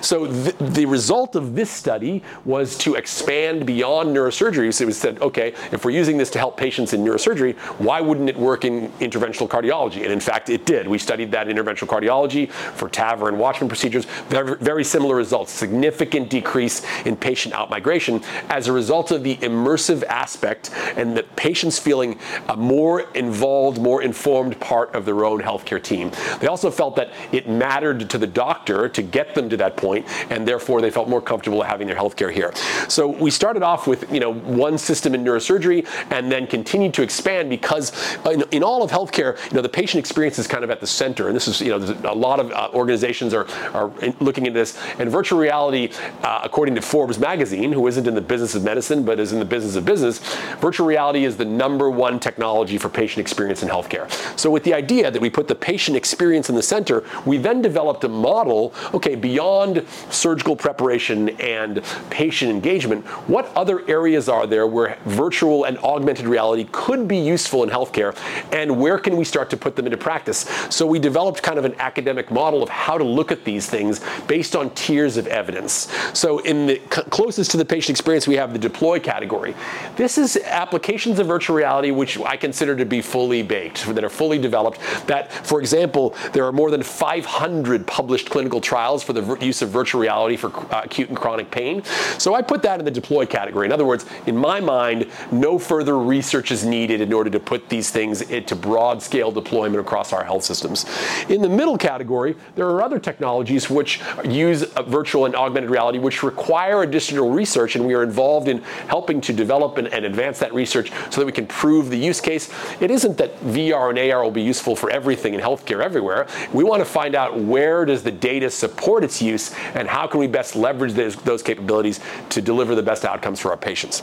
So 0.00 0.26
th- 0.26 0.56
the 0.58 0.86
result 0.86 1.36
of 1.36 1.54
this 1.54 1.70
study 1.70 2.22
was 2.44 2.76
to 2.78 2.94
expand 2.94 3.55
beyond 3.64 4.14
neurosurgery. 4.14 4.72
So 4.74 4.86
we 4.86 4.92
said, 4.92 5.20
okay, 5.20 5.54
if 5.72 5.84
we're 5.84 5.92
using 5.92 6.16
this 6.18 6.30
to 6.30 6.38
help 6.38 6.56
patients 6.56 6.92
in 6.92 7.04
neurosurgery, 7.04 7.56
why 7.78 8.00
wouldn't 8.00 8.28
it 8.28 8.36
work 8.36 8.64
in 8.64 8.90
interventional 9.00 9.48
cardiology? 9.48 10.02
And 10.02 10.12
in 10.12 10.20
fact, 10.20 10.50
it 10.50 10.66
did. 10.66 10.88
We 10.88 10.98
studied 10.98 11.30
that 11.32 11.48
in 11.48 11.56
interventional 11.56 11.88
cardiology 11.88 12.50
for 12.50 12.88
TAVR 12.88 13.28
and 13.28 13.38
Watchman 13.38 13.68
procedures. 13.68 14.04
Very, 14.28 14.56
very 14.56 14.84
similar 14.84 15.14
results. 15.14 15.52
Significant 15.52 16.28
decrease 16.28 16.84
in 17.04 17.16
patient 17.16 17.54
outmigration 17.54 18.22
as 18.50 18.68
a 18.68 18.72
result 18.72 19.10
of 19.10 19.22
the 19.22 19.36
immersive 19.36 20.02
aspect 20.04 20.70
and 20.96 21.16
the 21.16 21.22
patients 21.22 21.78
feeling 21.78 22.18
a 22.48 22.56
more 22.56 23.02
involved, 23.12 23.80
more 23.80 24.02
informed 24.02 24.58
part 24.60 24.94
of 24.94 25.04
their 25.04 25.24
own 25.24 25.40
healthcare 25.40 25.82
team. 25.82 26.10
They 26.40 26.48
also 26.48 26.70
felt 26.70 26.96
that 26.96 27.12
it 27.32 27.48
mattered 27.48 28.10
to 28.10 28.18
the 28.18 28.26
doctor 28.26 28.88
to 28.88 29.02
get 29.02 29.34
them 29.34 29.48
to 29.48 29.56
that 29.58 29.76
point, 29.76 30.06
and 30.30 30.46
therefore 30.46 30.80
they 30.80 30.90
felt 30.90 31.08
more 31.08 31.22
comfortable 31.22 31.62
having 31.62 31.86
their 31.86 31.96
healthcare 31.96 32.32
here. 32.32 32.52
So 32.88 33.06
we 33.06 33.30
started 33.30 33.45
started 33.46 33.62
off 33.62 33.86
with 33.86 34.12
you 34.12 34.18
know 34.18 34.32
one 34.32 34.76
system 34.76 35.14
in 35.14 35.22
neurosurgery 35.22 35.86
and 36.10 36.32
then 36.32 36.48
continued 36.48 36.92
to 36.92 37.00
expand 37.00 37.48
because 37.48 37.92
in, 38.26 38.42
in 38.50 38.64
all 38.64 38.82
of 38.82 38.90
healthcare, 38.90 39.38
you 39.50 39.54
know 39.54 39.62
the 39.62 39.68
patient 39.68 40.00
experience 40.00 40.36
is 40.36 40.48
kind 40.48 40.64
of 40.64 40.70
at 40.70 40.80
the 40.80 40.86
center, 40.86 41.28
and 41.28 41.36
this 41.36 41.46
is 41.46 41.60
you 41.60 41.68
know 41.68 41.78
a 42.10 42.12
lot 42.12 42.40
of 42.40 42.50
uh, 42.50 42.70
organizations 42.74 43.32
are 43.32 43.46
are 43.72 43.92
looking 44.18 44.46
into 44.46 44.58
this. 44.58 44.76
And 44.98 45.08
virtual 45.08 45.38
reality, 45.38 45.92
uh, 46.24 46.40
according 46.42 46.74
to 46.74 46.82
Forbes 46.82 47.20
magazine, 47.20 47.70
who 47.70 47.86
isn't 47.86 48.04
in 48.04 48.16
the 48.16 48.20
business 48.20 48.56
of 48.56 48.64
medicine 48.64 49.04
but 49.04 49.20
is 49.20 49.32
in 49.32 49.38
the 49.38 49.44
business 49.44 49.76
of 49.76 49.84
business, 49.84 50.18
virtual 50.56 50.88
reality 50.88 51.24
is 51.24 51.36
the 51.36 51.44
number 51.44 51.88
one 51.88 52.18
technology 52.18 52.78
for 52.78 52.88
patient 52.88 53.20
experience 53.20 53.62
in 53.62 53.68
healthcare. 53.68 54.10
So 54.36 54.50
with 54.50 54.64
the 54.64 54.74
idea 54.74 55.12
that 55.12 55.22
we 55.22 55.30
put 55.30 55.46
the 55.46 55.54
patient 55.54 55.96
experience 55.96 56.48
in 56.48 56.56
the 56.56 56.64
center, 56.64 57.04
we 57.24 57.38
then 57.38 57.62
developed 57.62 58.02
a 58.02 58.08
model. 58.08 58.74
Okay, 58.92 59.14
beyond 59.14 59.86
surgical 60.10 60.56
preparation 60.56 61.28
and 61.38 61.80
patient 62.10 62.50
engagement, 62.50 63.06
what 63.28 63.35
what 63.36 63.54
other 63.54 63.86
areas 63.86 64.30
are 64.30 64.46
there 64.46 64.66
where 64.66 64.96
virtual 65.04 65.64
and 65.64 65.76
augmented 65.80 66.26
reality 66.26 66.66
could 66.72 67.06
be 67.06 67.18
useful 67.18 67.62
in 67.64 67.68
healthcare, 67.68 68.16
and 68.50 68.80
where 68.80 68.98
can 68.98 69.14
we 69.14 69.24
start 69.24 69.50
to 69.50 69.58
put 69.58 69.76
them 69.76 69.84
into 69.84 69.98
practice? 69.98 70.46
So 70.70 70.86
we 70.86 70.98
developed 70.98 71.42
kind 71.42 71.58
of 71.58 71.66
an 71.66 71.74
academic 71.78 72.30
model 72.30 72.62
of 72.62 72.70
how 72.70 72.96
to 72.96 73.04
look 73.04 73.30
at 73.30 73.44
these 73.44 73.68
things 73.68 74.00
based 74.26 74.56
on 74.56 74.70
tiers 74.70 75.18
of 75.18 75.26
evidence. 75.26 75.94
So 76.14 76.38
in 76.38 76.66
the 76.66 76.78
closest 77.10 77.50
to 77.50 77.58
the 77.58 77.64
patient 77.66 77.90
experience, 77.90 78.26
we 78.26 78.36
have 78.36 78.54
the 78.54 78.58
deploy 78.58 79.00
category. 79.00 79.54
This 79.96 80.16
is 80.16 80.38
applications 80.38 81.18
of 81.18 81.26
virtual 81.26 81.56
reality 81.56 81.90
which 81.90 82.18
I 82.18 82.38
consider 82.38 82.74
to 82.74 82.86
be 82.86 83.02
fully 83.02 83.42
baked, 83.42 83.84
that 83.84 84.02
are 84.02 84.08
fully 84.08 84.38
developed. 84.38 84.80
That, 85.08 85.30
for 85.30 85.60
example, 85.60 86.14
there 86.32 86.46
are 86.46 86.52
more 86.52 86.70
than 86.70 86.82
500 86.82 87.86
published 87.86 88.30
clinical 88.30 88.62
trials 88.62 89.02
for 89.02 89.12
the 89.12 89.36
use 89.44 89.60
of 89.60 89.68
virtual 89.68 90.00
reality 90.00 90.38
for 90.38 90.48
uh, 90.72 90.80
acute 90.84 91.10
and 91.10 91.18
chronic 91.18 91.50
pain. 91.50 91.84
So 92.16 92.34
I 92.34 92.40
put 92.40 92.62
that 92.62 92.78
in 92.78 92.86
the 92.86 92.90
deploy 92.90 93.25
category. 93.26 93.66
In 93.66 93.72
other 93.72 93.84
words, 93.84 94.06
in 94.26 94.36
my 94.36 94.60
mind, 94.60 95.10
no 95.30 95.58
further 95.58 95.98
research 95.98 96.50
is 96.50 96.64
needed 96.64 97.00
in 97.00 97.12
order 97.12 97.30
to 97.30 97.40
put 97.40 97.68
these 97.68 97.90
things 97.90 98.22
into 98.22 98.54
broad 98.54 99.02
scale 99.02 99.30
deployment 99.30 99.80
across 99.80 100.12
our 100.12 100.24
health 100.24 100.44
systems. 100.44 100.86
In 101.28 101.42
the 101.42 101.48
middle 101.48 101.78
category, 101.78 102.36
there 102.54 102.66
are 102.66 102.82
other 102.82 102.98
technologies 102.98 103.68
which 103.70 104.00
use 104.24 104.62
virtual 104.86 105.26
and 105.26 105.34
augmented 105.34 105.70
reality, 105.70 105.98
which 105.98 106.22
require 106.22 106.82
additional 106.82 107.30
research, 107.30 107.76
and 107.76 107.86
we 107.86 107.94
are 107.94 108.02
involved 108.02 108.48
in 108.48 108.62
helping 108.88 109.20
to 109.20 109.32
develop 109.32 109.78
and, 109.78 109.88
and 109.88 110.04
advance 110.04 110.38
that 110.38 110.52
research 110.54 110.90
so 111.10 111.20
that 111.20 111.26
we 111.26 111.32
can 111.32 111.46
prove 111.46 111.90
the 111.90 111.98
use 111.98 112.20
case. 112.20 112.52
It 112.80 112.90
isn't 112.90 113.18
that 113.18 113.38
VR 113.40 113.90
and 113.90 113.98
AR 114.12 114.22
will 114.22 114.30
be 114.30 114.42
useful 114.42 114.76
for 114.76 114.90
everything 114.90 115.34
in 115.34 115.40
healthcare 115.40 115.82
everywhere. 115.82 116.26
We 116.52 116.64
want 116.64 116.80
to 116.80 116.84
find 116.84 117.14
out 117.14 117.38
where 117.38 117.84
does 117.84 118.02
the 118.02 118.12
data 118.12 118.50
support 118.50 119.04
its 119.04 119.20
use 119.20 119.54
and 119.74 119.88
how 119.88 120.06
can 120.06 120.20
we 120.20 120.26
best 120.26 120.56
leverage 120.56 120.92
those, 120.92 121.16
those 121.16 121.42
capabilities 121.42 122.00
to 122.30 122.40
deliver 122.40 122.74
the 122.74 122.82
best 122.82 123.04
outcomes 123.16 123.40
for 123.40 123.50
our 123.50 123.56
patients. 123.56 124.02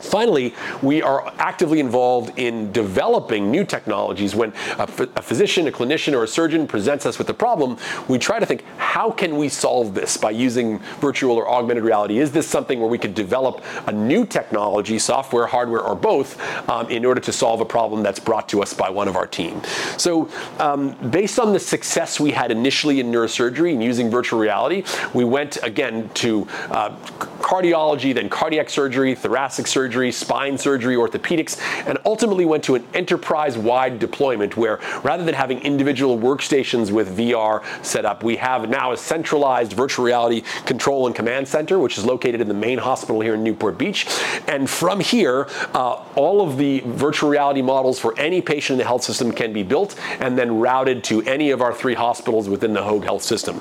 Finally, 0.00 0.54
we 0.80 1.02
are 1.02 1.32
actively 1.38 1.80
involved 1.80 2.38
in 2.38 2.70
developing 2.70 3.50
new 3.50 3.64
technologies. 3.64 4.34
When 4.34 4.52
a, 4.78 4.86
physician, 4.86 5.66
a 5.66 5.72
clinician, 5.72 6.14
or 6.14 6.22
a 6.22 6.28
surgeon 6.28 6.68
presents 6.68 7.04
us 7.04 7.18
with 7.18 7.28
a 7.30 7.34
problem, 7.34 7.76
we 8.06 8.16
try 8.18 8.38
to 8.38 8.46
think, 8.46 8.64
how 8.76 9.10
can 9.10 9.36
we 9.36 9.48
solve 9.48 9.94
this 9.94 10.16
by 10.16 10.30
using 10.30 10.78
virtual 11.00 11.36
or 11.36 11.48
augmented 11.48 11.82
reality? 11.82 12.18
Is 12.18 12.30
this 12.30 12.46
something 12.46 12.78
where 12.78 12.88
we 12.88 12.96
could 12.96 13.14
develop 13.14 13.64
a 13.88 13.92
new 13.92 14.24
technology, 14.24 15.00
software, 15.00 15.46
hardware, 15.46 15.80
or 15.80 15.96
both, 15.96 16.40
um, 16.68 16.88
in 16.90 17.04
order 17.04 17.20
to 17.20 17.32
solve 17.32 17.60
a 17.60 17.64
problem 17.64 18.04
that's 18.04 18.20
brought 18.20 18.48
to 18.50 18.62
us 18.62 18.72
by 18.72 18.88
one 18.88 19.08
of 19.08 19.16
our 19.16 19.26
team? 19.26 19.60
So, 19.96 20.30
um, 20.60 20.92
based 21.10 21.40
on 21.40 21.52
the 21.52 21.60
success 21.60 22.20
we 22.20 22.30
had 22.30 22.52
initially 22.52 23.00
in 23.00 23.10
neurosurgery 23.10 23.72
and 23.72 23.82
using 23.82 24.10
virtual 24.10 24.38
reality, 24.38 24.84
we 25.12 25.24
went 25.24 25.58
again 25.64 26.08
to 26.14 26.46
uh, 26.70 26.94
cardiology, 27.40 28.14
then 28.14 28.28
cardiac 28.28 28.70
surgery, 28.70 29.14
thoracic 29.14 29.66
surgery, 29.66 29.87
spine 30.12 30.58
surgery, 30.58 30.96
orthopedics, 30.96 31.58
and 31.86 31.98
ultimately 32.04 32.44
went 32.44 32.62
to 32.64 32.74
an 32.74 32.86
enterprise-wide 32.94 33.98
deployment 33.98 34.56
where 34.56 34.78
rather 35.02 35.24
than 35.24 35.34
having 35.34 35.58
individual 35.62 36.18
workstations 36.18 36.90
with 36.90 37.16
VR 37.16 37.64
set 37.84 38.04
up, 38.04 38.22
we 38.22 38.36
have 38.36 38.68
now 38.68 38.92
a 38.92 38.96
centralized 38.96 39.72
virtual 39.72 40.04
reality 40.04 40.42
control 40.66 41.06
and 41.06 41.16
command 41.16 41.48
center, 41.48 41.78
which 41.78 41.96
is 41.96 42.04
located 42.04 42.40
in 42.42 42.48
the 42.48 42.54
main 42.54 42.78
hospital 42.78 43.20
here 43.20 43.34
in 43.34 43.42
Newport 43.42 43.78
Beach. 43.78 44.06
And 44.46 44.68
from 44.68 45.00
here, 45.00 45.48
uh, 45.74 46.04
all 46.14 46.46
of 46.46 46.58
the 46.58 46.80
virtual 46.80 47.30
reality 47.30 47.62
models 47.62 47.98
for 47.98 48.18
any 48.18 48.42
patient 48.42 48.74
in 48.74 48.78
the 48.78 48.84
health 48.84 49.04
system 49.04 49.32
can 49.32 49.54
be 49.54 49.62
built 49.62 49.98
and 50.20 50.36
then 50.36 50.58
routed 50.58 51.02
to 51.04 51.22
any 51.22 51.50
of 51.50 51.62
our 51.62 51.72
three 51.72 51.94
hospitals 51.94 52.48
within 52.48 52.74
the 52.74 52.82
Hoag 52.82 53.04
Health 53.04 53.22
System. 53.22 53.56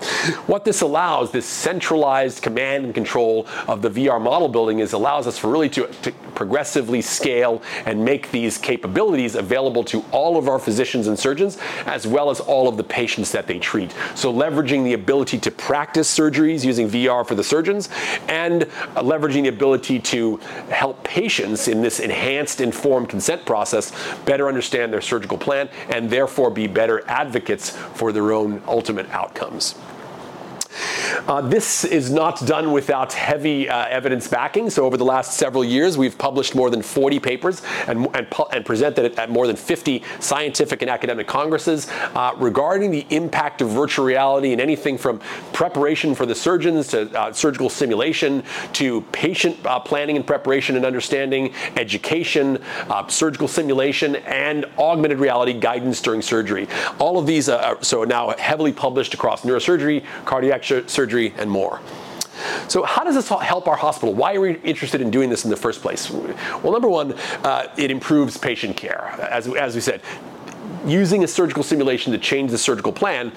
What 0.48 0.66
this 0.66 0.82
allows, 0.82 1.32
this 1.32 1.46
centralized 1.46 2.42
command 2.42 2.84
and 2.84 2.94
control 2.94 3.48
of 3.68 3.78
of 3.78 3.94
the 3.94 4.08
VR 4.08 4.22
model 4.22 4.50
building 4.50 4.80
is 4.80 4.94
allows 4.94 5.28
us 5.28 5.38
for 5.38 5.50
really 5.50 5.70
to, 5.70 5.88
to 6.02 6.12
progressively 6.38 7.02
scale 7.02 7.64
and 7.86 8.04
make 8.06 8.30
these 8.30 8.60
capabilities 8.60 9.34
available 9.34 9.84
to 9.84 10.06
all 10.12 10.38
of 10.38 10.48
our 10.48 10.60
physicians 10.60 11.08
and 11.08 11.18
surgeons, 11.18 11.58
as 11.88 12.06
well 12.06 12.30
as 12.30 12.40
all 12.40 12.68
of 12.68 12.78
the 12.78 12.84
patients 12.84 13.32
that 13.32 13.48
they 13.48 13.58
treat. 13.58 13.94
So 14.14 14.32
leveraging 14.32 14.84
the 14.84 14.94
ability 14.94 15.40
to 15.40 15.52
practice 15.52 16.16
surgeries 16.16 16.64
using 16.64 16.88
VR 16.90 17.26
for 17.28 17.34
the 17.34 17.44
surgeons, 17.44 17.90
and 18.28 18.64
leveraging 18.96 19.44
the 19.44 19.50
ability 19.50 20.00
to 20.00 20.38
help 20.70 21.04
patients 21.04 21.68
in 21.68 21.82
this 21.82 22.00
enhanced 22.00 22.62
informed 22.62 23.10
consent 23.10 23.44
process 23.46 23.92
better 24.26 24.48
understand 24.48 24.94
their 24.94 25.02
surgical 25.02 25.38
plan 25.40 25.70
and 25.90 26.10
therefore 26.10 26.52
be 26.52 26.68
better 26.68 27.04
advocates 27.08 27.72
for 27.72 28.12
their 28.12 28.32
own 28.32 28.62
ultimate 28.68 29.10
outcomes. 29.10 29.76
Uh, 31.28 31.42
this 31.42 31.84
is 31.84 32.10
not 32.10 32.46
done 32.46 32.72
without 32.72 33.14
heavy 33.14 33.70
uh, 33.70 33.86
evidence 33.88 34.28
backing. 34.28 34.70
So 34.70 34.86
over 34.86 34.98
the 34.98 35.06
last 35.06 35.34
several 35.34 35.64
years, 35.64 35.98
we've 35.98 36.18
published 36.18 36.56
more 36.56 36.70
than 36.70 36.82
40 36.82 37.20
papers 37.20 37.62
and, 37.88 38.08
and, 38.16 38.28
and 38.52 38.66
presented 38.66 39.06
it 39.06 39.20
at 39.20 39.30
more 39.30 39.48
than 39.48 39.56
50 39.56 40.04
scientific 40.20 40.82
and 40.82 40.92
academic 40.92 41.28
congresses 41.28 41.88
uh, 42.16 42.34
regarding 42.38 42.92
the 42.92 43.06
impact 43.10 43.62
of 43.62 43.70
virtual 43.70 44.06
reality 44.06 44.54
in 44.54 44.60
anything 44.60 44.98
from 44.98 45.20
preparation 45.54 46.16
for 46.16 46.26
the 46.26 46.36
surgeons 46.36 46.88
to 46.88 47.10
uh, 47.20 47.32
surgical 47.34 47.70
simulation 47.70 48.44
to 48.74 49.02
patient 49.12 49.58
uh, 49.66 49.80
planning 49.80 50.16
and 50.16 50.26
preparation 50.26 50.76
and 50.76 50.86
understanding, 50.86 51.54
education, 51.76 52.58
uh, 52.90 53.08
surgical 53.08 53.48
simulation, 53.48 54.18
and 54.18 54.66
augmented 54.78 55.20
reality 55.20 55.54
guidance 55.54 56.02
during 56.02 56.22
surgery. 56.22 56.68
All 57.00 57.18
of 57.18 57.26
these 57.26 57.50
are 57.50 57.82
so 57.84 58.04
now 58.04 58.36
heavily 58.38 58.74
published 58.74 59.14
across 59.14 59.44
neurosurgery, 59.44 60.04
cardiac 60.26 60.64
surgery, 60.64 60.97
and 61.38 61.50
more. 61.50 61.80
So, 62.68 62.84
how 62.84 63.04
does 63.04 63.16
this 63.16 63.30
help 63.30 63.68
our 63.68 63.76
hospital? 63.76 64.14
Why 64.14 64.36
are 64.36 64.42
we 64.42 64.58
interested 64.60 65.02
in 65.02 65.12
doing 65.12 65.30
this 65.30 65.44
in 65.44 65.52
the 65.52 65.58
first 65.58 65.82
place? 65.82 66.10
Well, 66.10 66.72
number 66.72 66.90
one, 66.90 67.14
uh, 67.44 67.68
it 67.78 67.92
improves 67.92 68.38
patient 68.38 68.76
care. 68.76 69.06
As, 69.32 69.48
as 69.48 69.76
we 69.76 69.82
said, 69.82 70.02
using 70.86 71.24
a 71.24 71.28
surgical 71.28 71.64
simulation 71.64 72.12
to 72.14 72.18
change 72.18 72.52
the 72.52 72.58
surgical 72.58 72.92
plan 72.92 73.32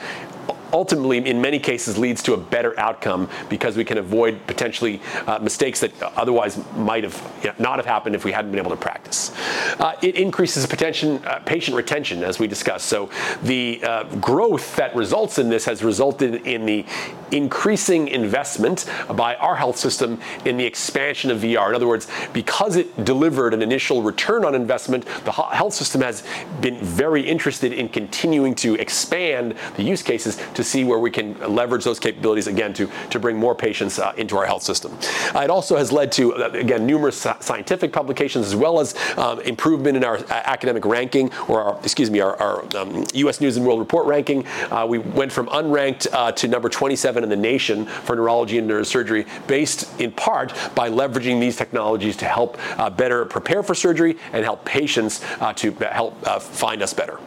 ultimately, 0.72 1.18
in 1.18 1.40
many 1.40 1.58
cases, 1.58 1.98
leads 1.98 2.22
to 2.24 2.34
a 2.34 2.36
better 2.36 2.78
outcome 2.78 3.28
because 3.48 3.76
we 3.76 3.84
can 3.84 3.98
avoid 3.98 4.46
potentially 4.46 5.00
uh, 5.26 5.38
mistakes 5.38 5.80
that 5.80 5.92
otherwise 6.02 6.58
might 6.76 7.04
have 7.04 7.32
you 7.42 7.48
know, 7.48 7.54
not 7.58 7.78
have 7.78 7.86
happened 7.86 8.14
if 8.14 8.24
we 8.24 8.32
hadn't 8.32 8.50
been 8.50 8.60
able 8.60 8.70
to 8.70 8.76
practice. 8.76 9.34
Uh, 9.78 9.94
it 10.02 10.16
increases 10.16 10.64
uh, 10.64 11.40
patient 11.44 11.76
retention, 11.76 12.22
as 12.22 12.38
we 12.38 12.46
discussed. 12.46 12.86
So 12.86 13.10
the 13.42 13.80
uh, 13.82 14.04
growth 14.16 14.76
that 14.76 14.94
results 14.94 15.38
in 15.38 15.48
this 15.48 15.64
has 15.64 15.82
resulted 15.82 16.46
in 16.46 16.66
the 16.66 16.84
increasing 17.32 18.08
investment 18.08 18.86
by 19.14 19.36
our 19.36 19.56
health 19.56 19.76
system 19.76 20.20
in 20.44 20.56
the 20.56 20.64
expansion 20.64 21.30
of 21.30 21.40
VR. 21.40 21.68
In 21.68 21.74
other 21.74 21.86
words, 21.86 22.08
because 22.32 22.76
it 22.76 23.04
delivered 23.04 23.54
an 23.54 23.62
initial 23.62 24.02
return 24.02 24.44
on 24.44 24.54
investment, 24.54 25.04
the 25.24 25.32
health 25.32 25.74
system 25.74 26.00
has 26.00 26.24
been 26.60 26.78
very 26.78 27.22
interested 27.22 27.72
in 27.72 27.88
continuing 27.88 28.54
to 28.56 28.74
expand 28.76 29.54
the 29.76 29.82
use 29.82 30.02
cases 30.02 30.40
to 30.54 30.59
to 30.60 30.64
see 30.64 30.84
where 30.84 30.98
we 30.98 31.10
can 31.10 31.38
leverage 31.54 31.84
those 31.84 31.98
capabilities 31.98 32.46
again 32.46 32.72
to, 32.74 32.90
to 33.08 33.18
bring 33.18 33.36
more 33.36 33.54
patients 33.54 33.98
uh, 33.98 34.12
into 34.16 34.36
our 34.36 34.44
health 34.44 34.62
system. 34.62 34.96
Uh, 35.34 35.40
it 35.40 35.50
also 35.50 35.76
has 35.76 35.90
led 35.90 36.12
to, 36.12 36.34
uh, 36.34 36.50
again, 36.50 36.86
numerous 36.86 37.26
scientific 37.40 37.92
publications 37.92 38.46
as 38.46 38.54
well 38.54 38.78
as 38.78 38.94
um, 39.16 39.40
improvement 39.40 39.96
in 39.96 40.04
our 40.04 40.18
academic 40.30 40.84
ranking, 40.84 41.32
or 41.48 41.62
our, 41.62 41.80
excuse 41.80 42.10
me, 42.10 42.20
our, 42.20 42.36
our 42.36 42.76
um, 42.76 43.04
U.S. 43.14 43.40
News 43.40 43.56
and 43.56 43.66
World 43.66 43.78
Report 43.78 44.06
ranking. 44.06 44.46
Uh, 44.70 44.86
we 44.86 44.98
went 44.98 45.32
from 45.32 45.46
unranked 45.48 46.06
uh, 46.12 46.30
to 46.32 46.46
number 46.46 46.68
27 46.68 47.22
in 47.22 47.30
the 47.30 47.36
nation 47.36 47.86
for 47.86 48.14
neurology 48.14 48.58
and 48.58 48.68
neurosurgery, 48.68 49.26
based 49.46 49.98
in 49.98 50.12
part 50.12 50.52
by 50.74 50.90
leveraging 50.90 51.40
these 51.40 51.56
technologies 51.56 52.16
to 52.16 52.26
help 52.26 52.58
uh, 52.78 52.90
better 52.90 53.24
prepare 53.24 53.62
for 53.62 53.74
surgery 53.74 54.18
and 54.32 54.44
help 54.44 54.64
patients 54.64 55.20
to 55.56 55.72
help 55.90 56.14
find 56.40 56.82
us 56.82 56.92
better. 56.92 57.18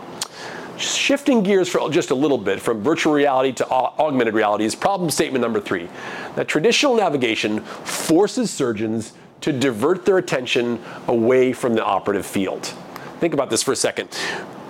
Shifting 0.78 1.44
gears 1.44 1.70
for 1.70 1.90
just 1.90 2.10
a 2.10 2.16
little 2.16 2.38
bit 2.38 2.60
from 2.60 2.82
virtual 2.82 3.14
reality 3.14 3.52
to 3.54 3.70
augmented 3.70 4.34
reality 4.34 4.66
is 4.66 4.76
problem 4.76 5.10
statement 5.10 5.42
number 5.42 5.60
three. 5.60 5.88
That 6.36 6.48
traditional 6.48 6.96
navigation 6.96 7.60
forces 7.62 8.52
surgeons 8.52 9.14
to 9.42 9.54
divert 9.54 10.06
their 10.06 10.18
attention 10.18 10.82
away 11.08 11.54
from 11.54 11.76
the 11.76 11.84
operative 11.84 12.26
field. 12.26 12.74
Think 13.20 13.34
about 13.34 13.50
this 13.50 13.62
for 13.62 13.72
a 13.72 13.76
second 13.76 14.10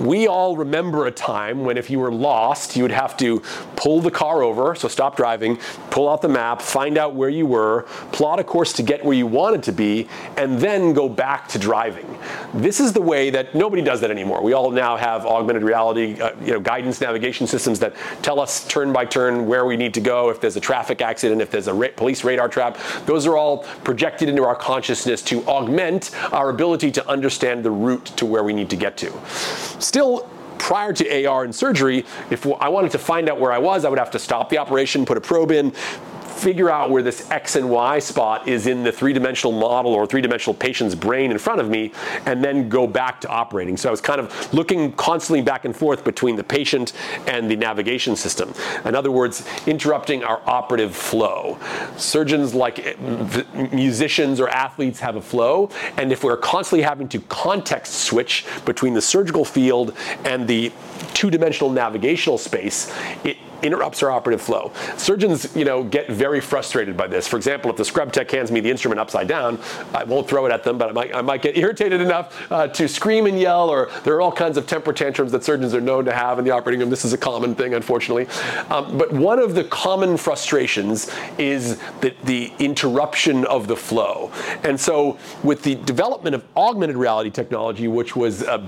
we 0.04 0.28
all 0.28 0.58
remember 0.58 1.08
a 1.08 1.12
time 1.12 1.64
when 1.64 1.78
if 1.78 1.90
you 1.90 2.00
were 2.00 2.12
lost, 2.12 2.76
you 2.76 2.84
would 2.84 2.92
have 2.92 3.16
to 3.18 3.40
pull 3.76 4.02
the 4.02 4.12
car 4.12 4.44
over, 4.44 4.76
so 4.76 4.88
stop 4.88 5.16
driving, 5.16 5.58
pull 5.90 6.10
out 6.10 6.22
the 6.22 6.30
map, 6.30 6.62
find 6.62 6.98
out 6.98 7.16
where 7.16 7.30
you 7.30 7.46
were, 7.46 7.84
plot 8.12 8.40
a 8.40 8.44
course 8.44 8.74
to 8.74 8.84
get 8.84 9.04
where 9.04 9.16
you 9.16 9.26
wanted 9.26 9.64
to 9.64 9.72
be, 9.72 10.08
and 10.38 10.60
then 10.60 10.94
go 10.94 11.08
back 11.08 11.48
to 11.48 11.58
driving. 11.58 12.18
This 12.54 12.80
is 12.80 12.92
the 12.92 13.02
way 13.02 13.30
that 13.30 13.56
nobody 13.56 13.82
does 13.82 14.02
that 14.02 14.12
anymore. 14.12 14.44
We 14.44 14.54
all 14.54 14.72
now 14.72 14.98
have 14.98 15.26
augmented 15.26 15.64
reality, 15.64 16.20
uh, 16.20 16.36
you 16.42 16.54
know, 16.54 16.60
guidance 16.60 17.00
navigation 17.00 17.48
systems 17.48 17.80
that 17.80 17.96
tell 18.22 18.40
us 18.40 18.68
turn 18.68 18.92
by 18.92 19.06
turn 19.06 19.46
where 19.46 19.66
we 19.66 19.78
need 19.78 19.94
to 19.94 20.02
go, 20.02 20.30
if 20.30 20.42
there's 20.42 20.58
a 20.58 20.62
traffic 20.62 21.02
accident, 21.02 21.42
if 21.42 21.50
there's 21.50 21.68
a 21.68 21.74
ra- 21.74 21.88
police 21.96 22.24
radar 22.24 22.50
trap. 22.50 22.78
Those 23.06 23.26
are 23.26 23.38
all 23.38 23.60
projected 23.84 24.28
into 24.28 24.44
our 24.44 24.56
consciousness 24.56 25.22
to 25.24 25.44
augment 25.46 26.12
our 26.34 26.50
ability 26.50 26.92
to 26.92 27.10
understand 27.10 27.64
the 27.64 27.72
route 27.72 28.06
to 28.18 28.26
where 28.26 28.44
we 28.44 28.54
need 28.54 28.70
to 28.70 28.76
get 28.76 28.98
to. 28.98 29.14
Still, 29.94 30.28
prior 30.58 30.92
to 30.92 31.26
AR 31.28 31.44
and 31.44 31.54
surgery, 31.54 32.04
if 32.32 32.48
I 32.48 32.68
wanted 32.70 32.90
to 32.94 32.98
find 32.98 33.30
out 33.30 33.40
where 33.40 33.52
I 33.52 33.60
was, 33.60 33.86
I 33.86 33.90
would 33.90 34.00
have 34.00 34.10
to 34.10 34.18
stop 34.18 34.50
the 34.50 34.58
operation, 34.58 35.06
put 35.06 35.18
a 35.18 35.22
probe 35.22 35.52
in, 35.52 35.72
figure 36.36 36.70
out 36.70 36.90
where 36.90 37.04
this 37.04 37.30
X 37.32 37.56
and 37.56 37.70
Y 37.70 38.00
spot 38.00 38.48
is 38.48 38.68
in 38.68 38.84
the 38.84 38.92
three-dimensional 38.92 39.58
model 39.58 39.94
or 39.94 40.06
three-dimensional 40.06 40.54
patient's 40.54 40.96
brain 40.96 41.32
in 41.32 41.38
front 41.38 41.62
of 41.62 41.70
me, 41.70 41.92
and 42.26 42.44
then 42.44 42.70
go 42.70 42.88
back 42.88 43.22
to 43.22 43.28
operating. 43.30 43.78
So 43.78 43.90
I 43.90 43.92
was 43.92 44.02
kind 44.02 44.20
of 44.20 44.54
looking 44.54 44.92
constantly 44.94 45.42
back 45.42 45.66
and 45.66 45.76
forth 45.76 46.04
between 46.04 46.36
the 46.36 46.44
patient 46.44 46.94
and 47.28 47.50
the 47.50 47.56
navigation 47.56 48.16
system. 48.16 48.54
In 48.86 48.96
other 48.96 49.12
words, 49.12 49.48
interrupting 49.68 50.24
our 50.24 50.42
operative 50.46 50.96
flow. 50.96 51.58
Surgeons, 51.98 52.54
like 52.54 52.98
musicians 53.72 54.40
or 54.40 54.50
athletes, 54.50 55.00
have 55.00 55.16
a 55.16 55.22
flow, 55.22 55.70
and 55.98 56.12
if 56.12 56.24
we're 56.24 56.38
constantly 56.38 56.84
having 56.84 57.08
to 57.10 57.20
context 57.22 57.94
switch 57.94 58.46
between 58.66 58.94
the 58.94 59.02
surgical 59.02 59.46
field 59.46 59.96
and 60.26 60.48
the 60.48 60.72
two-dimensional 61.14 61.72
navigational 61.72 62.38
space, 62.38 62.94
it 63.24 63.38
interrupts 63.64 64.04
our 64.04 64.12
operative 64.12 64.42
flow. 64.42 64.72
Surgeons, 64.98 65.56
you 65.56 65.66
know, 65.66 65.84
get 65.84 66.10
very 66.10 66.42
frustrated 66.42 66.96
by 66.98 67.08
this. 67.08 67.28
For 67.28 67.38
example, 67.38 67.72
if 67.72 67.78
the 67.78 67.86
scrub 67.86 68.12
tech 68.12 68.30
hands 68.30 68.52
me 68.52 68.60
the 68.60 68.70
instrument 68.70 69.00
upside 69.00 69.28
down, 69.28 69.60
I 69.94 70.04
won't 70.04 70.28
throw 70.28 70.46
it 70.46 70.52
at 70.52 70.64
them, 70.64 70.78
but 70.78 70.90
I 70.90 70.92
might, 70.92 71.16
I 71.16 71.22
might 71.22 71.42
get 71.42 71.58
irritated 71.64 72.02
enough 72.02 72.52
uh, 72.52 72.68
to 72.68 72.88
scream 72.88 73.26
and 73.26 73.40
yell, 73.40 73.70
or 73.70 73.90
there 74.04 74.14
are 74.16 74.22
all 74.22 74.32
kinds 74.32 74.58
of 74.58 74.68
temper 74.68 74.94
tantrums 74.94 75.32
that 75.32 75.44
surgeons 75.44 75.74
are 75.74 75.82
known 75.82 76.06
to 76.06 76.14
have 76.14 76.40
in 76.40 76.46
the 76.46 76.52
operating 76.52 76.80
room. 76.80 76.90
This 76.90 77.06
is 77.06 77.14
a 77.14 77.18
common 77.18 77.56
thing, 77.56 77.74
unfortunately. 77.74 78.28
Um, 78.70 78.98
but 78.98 79.12
one 79.12 79.40
of 79.40 79.56
the 79.56 79.64
common 79.64 80.18
frustrations 80.18 81.12
is 81.38 81.80
the, 82.02 82.14
the 82.24 82.52
interruption 82.60 83.46
of 83.46 83.68
the 83.68 83.76
flow. 83.76 84.32
And 84.64 84.80
so, 84.80 85.18
with 85.44 85.64
the 85.64 85.76
development 85.76 86.36
of 86.36 86.44
augmented 86.56 86.98
reality 86.98 87.30
technology, 87.30 87.88
which 87.88 88.16
was 88.16 88.44
uh, 88.44 88.64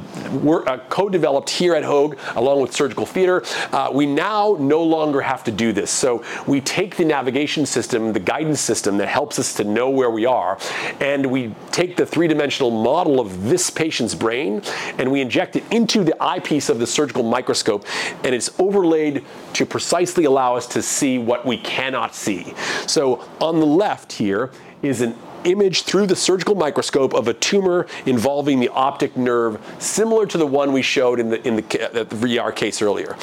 uh, 0.45 0.77
co-developed 0.89 1.49
here 1.49 1.75
at 1.75 1.83
Hoag 1.83 2.17
along 2.35 2.61
with 2.61 2.73
surgical 2.73 3.05
theater, 3.05 3.43
uh, 3.71 3.89
we 3.91 4.05
now 4.05 4.55
no 4.59 4.84
longer 4.85 5.21
have 5.21 5.43
to 5.45 5.51
do 5.51 5.73
this. 5.73 5.91
So 5.91 6.23
we 6.47 6.61
take 6.61 6.95
the 6.95 7.05
navigation 7.05 7.65
system, 7.65 8.13
the 8.13 8.19
guidance 8.19 8.61
system 8.61 8.97
that 8.97 9.07
helps 9.07 9.39
us 9.39 9.53
to 9.55 9.63
know 9.63 9.89
where 9.89 10.09
we 10.09 10.25
are, 10.25 10.57
and 10.99 11.25
we 11.25 11.53
take 11.71 11.97
the 11.97 12.05
three-dimensional 12.05 12.71
model 12.71 13.19
of 13.19 13.43
this 13.43 13.69
patient's 13.69 14.15
brain 14.15 14.61
and 14.97 15.11
we 15.11 15.21
inject 15.21 15.55
it 15.55 15.63
into 15.71 16.03
the 16.03 16.15
eyepiece 16.23 16.69
of 16.69 16.79
the 16.79 16.87
surgical 16.87 17.23
microscope, 17.23 17.85
and 18.23 18.33
it's 18.33 18.49
overlaid 18.59 19.23
to 19.53 19.65
precisely 19.65 20.25
allow 20.25 20.55
us 20.55 20.67
to 20.67 20.81
see 20.81 21.17
what 21.17 21.45
we 21.45 21.57
cannot 21.57 22.15
see. 22.15 22.53
So 22.87 23.27
on 23.41 23.59
the 23.59 23.65
left 23.65 24.13
here 24.13 24.51
is 24.81 25.01
an 25.01 25.15
image 25.45 25.83
through 25.83 26.07
the 26.07 26.15
surgical 26.15 26.55
microscope 26.55 27.13
of 27.13 27.27
a 27.27 27.33
tumor 27.33 27.87
involving 28.05 28.59
the 28.59 28.69
optic 28.69 29.15
nerve, 29.15 29.59
similar 29.79 30.25
to 30.25 30.37
the 30.37 30.45
one 30.45 30.73
we 30.73 30.81
showed 30.81 31.19
in 31.19 31.29
the, 31.29 31.47
in 31.47 31.55
the, 31.55 31.89
uh, 31.89 32.03
the 32.03 32.15
VR 32.15 32.55
case 32.55 32.81
earlier. 32.81 33.15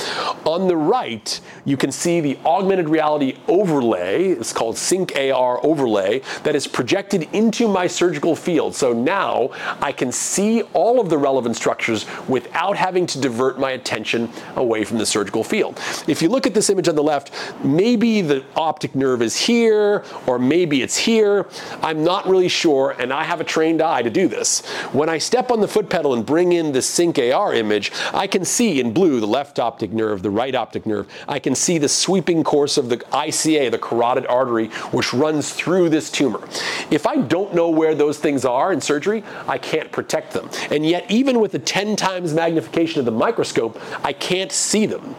On 0.44 0.68
the 0.68 0.76
right, 0.76 1.40
you 1.64 1.76
can 1.76 1.92
see 1.92 2.20
the 2.20 2.38
augmented 2.44 2.88
reality 2.88 3.38
overlay, 3.48 4.28
it's 4.28 4.52
called 4.52 4.78
Sync 4.78 5.14
AR 5.16 5.64
overlay, 5.64 6.22
that 6.44 6.54
is 6.54 6.66
projected 6.66 7.28
into 7.32 7.68
my 7.68 7.86
surgical 7.86 8.34
field. 8.36 8.74
So 8.74 8.92
now 8.92 9.50
I 9.80 9.92
can 9.92 10.12
see 10.12 10.62
all 10.72 11.00
of 11.00 11.10
the 11.10 11.18
relevant 11.18 11.56
structures 11.56 12.06
without 12.28 12.76
having 12.76 13.06
to 13.06 13.20
divert 13.20 13.58
my 13.58 13.72
attention 13.72 14.30
away 14.56 14.84
from 14.84 14.98
the 14.98 15.06
surgical 15.06 15.44
field. 15.44 15.78
If 16.06 16.22
you 16.22 16.28
look 16.28 16.46
at 16.46 16.54
this 16.54 16.70
image 16.70 16.88
on 16.88 16.94
the 16.94 17.02
left, 17.02 17.32
maybe 17.64 18.20
the 18.20 18.44
optic 18.56 18.94
nerve 18.94 19.22
is 19.22 19.36
here, 19.36 20.04
or 20.26 20.38
maybe 20.38 20.82
it's 20.82 20.96
here. 20.96 21.46
I'm 21.82 22.04
not 22.04 22.11
not 22.12 22.28
really 22.28 22.48
sure, 22.48 22.94
and 22.98 23.10
I 23.10 23.24
have 23.24 23.40
a 23.40 23.44
trained 23.44 23.80
eye 23.80 24.02
to 24.02 24.10
do 24.10 24.28
this. 24.28 24.60
When 24.92 25.08
I 25.08 25.16
step 25.16 25.50
on 25.50 25.60
the 25.60 25.66
foot 25.66 25.88
pedal 25.88 26.12
and 26.12 26.26
bring 26.26 26.52
in 26.52 26.72
the 26.72 26.82
Sync 26.82 27.18
AR 27.18 27.54
image, 27.54 27.90
I 28.12 28.26
can 28.26 28.44
see 28.44 28.80
in 28.80 28.92
blue 28.92 29.18
the 29.18 29.26
left 29.26 29.58
optic 29.58 29.92
nerve, 29.92 30.22
the 30.22 30.28
right 30.28 30.54
optic 30.54 30.84
nerve. 30.84 31.08
I 31.26 31.38
can 31.38 31.54
see 31.54 31.78
the 31.78 31.88
sweeping 31.88 32.44
course 32.44 32.76
of 32.76 32.90
the 32.90 32.98
ICA, 32.98 33.70
the 33.70 33.78
carotid 33.78 34.26
artery, 34.26 34.66
which 34.92 35.14
runs 35.14 35.54
through 35.54 35.88
this 35.88 36.10
tumor. 36.10 36.46
If 36.90 37.06
I 37.06 37.16
don't 37.16 37.54
know 37.54 37.70
where 37.70 37.94
those 37.94 38.18
things 38.18 38.44
are 38.44 38.74
in 38.74 38.82
surgery, 38.82 39.24
I 39.48 39.56
can't 39.56 39.90
protect 39.90 40.34
them. 40.34 40.50
And 40.70 40.84
yet, 40.84 41.10
even 41.10 41.40
with 41.40 41.54
a 41.54 41.58
10 41.58 41.96
times 41.96 42.34
magnification 42.34 42.98
of 42.98 43.06
the 43.06 43.18
microscope, 43.26 43.80
I 44.04 44.12
can't 44.12 44.52
see 44.52 44.84
them. 44.84 45.14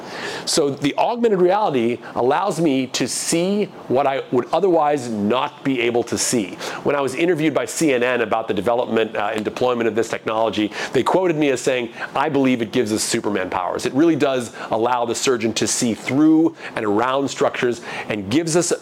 So 0.45 0.69
the 0.69 0.95
augmented 0.95 1.41
reality 1.41 1.97
allows 2.13 2.61
me 2.61 2.85
to 2.87 3.07
see 3.07 3.65
what 3.87 4.05
I 4.05 4.21
would 4.31 4.45
otherwise 4.53 5.09
not 5.09 5.63
be 5.63 5.81
able 5.81 6.03
to 6.03 6.19
see. 6.19 6.55
When 6.83 6.95
I 6.95 7.01
was 7.01 7.15
interviewed 7.15 7.53
by 7.53 7.65
CNN 7.65 8.21
about 8.21 8.47
the 8.47 8.53
development 8.53 9.15
uh, 9.15 9.31
and 9.33 9.43
deployment 9.43 9.87
of 9.87 9.95
this 9.95 10.09
technology, 10.09 10.71
they 10.91 11.03
quoted 11.03 11.35
me 11.35 11.49
as 11.49 11.61
saying, 11.61 11.93
I 12.15 12.29
believe 12.29 12.61
it 12.61 12.71
gives 12.71 12.91
us 12.91 13.03
Superman 13.03 13.49
powers. 13.49 13.85
It 13.85 13.93
really 13.93 14.15
does 14.15 14.53
allow 14.69 15.05
the 15.05 15.15
surgeon 15.15 15.53
to 15.53 15.67
see 15.67 15.93
through 15.93 16.55
and 16.75 16.85
around 16.85 17.29
structures 17.29 17.81
and 18.09 18.29
gives 18.29 18.55
us 18.55 18.73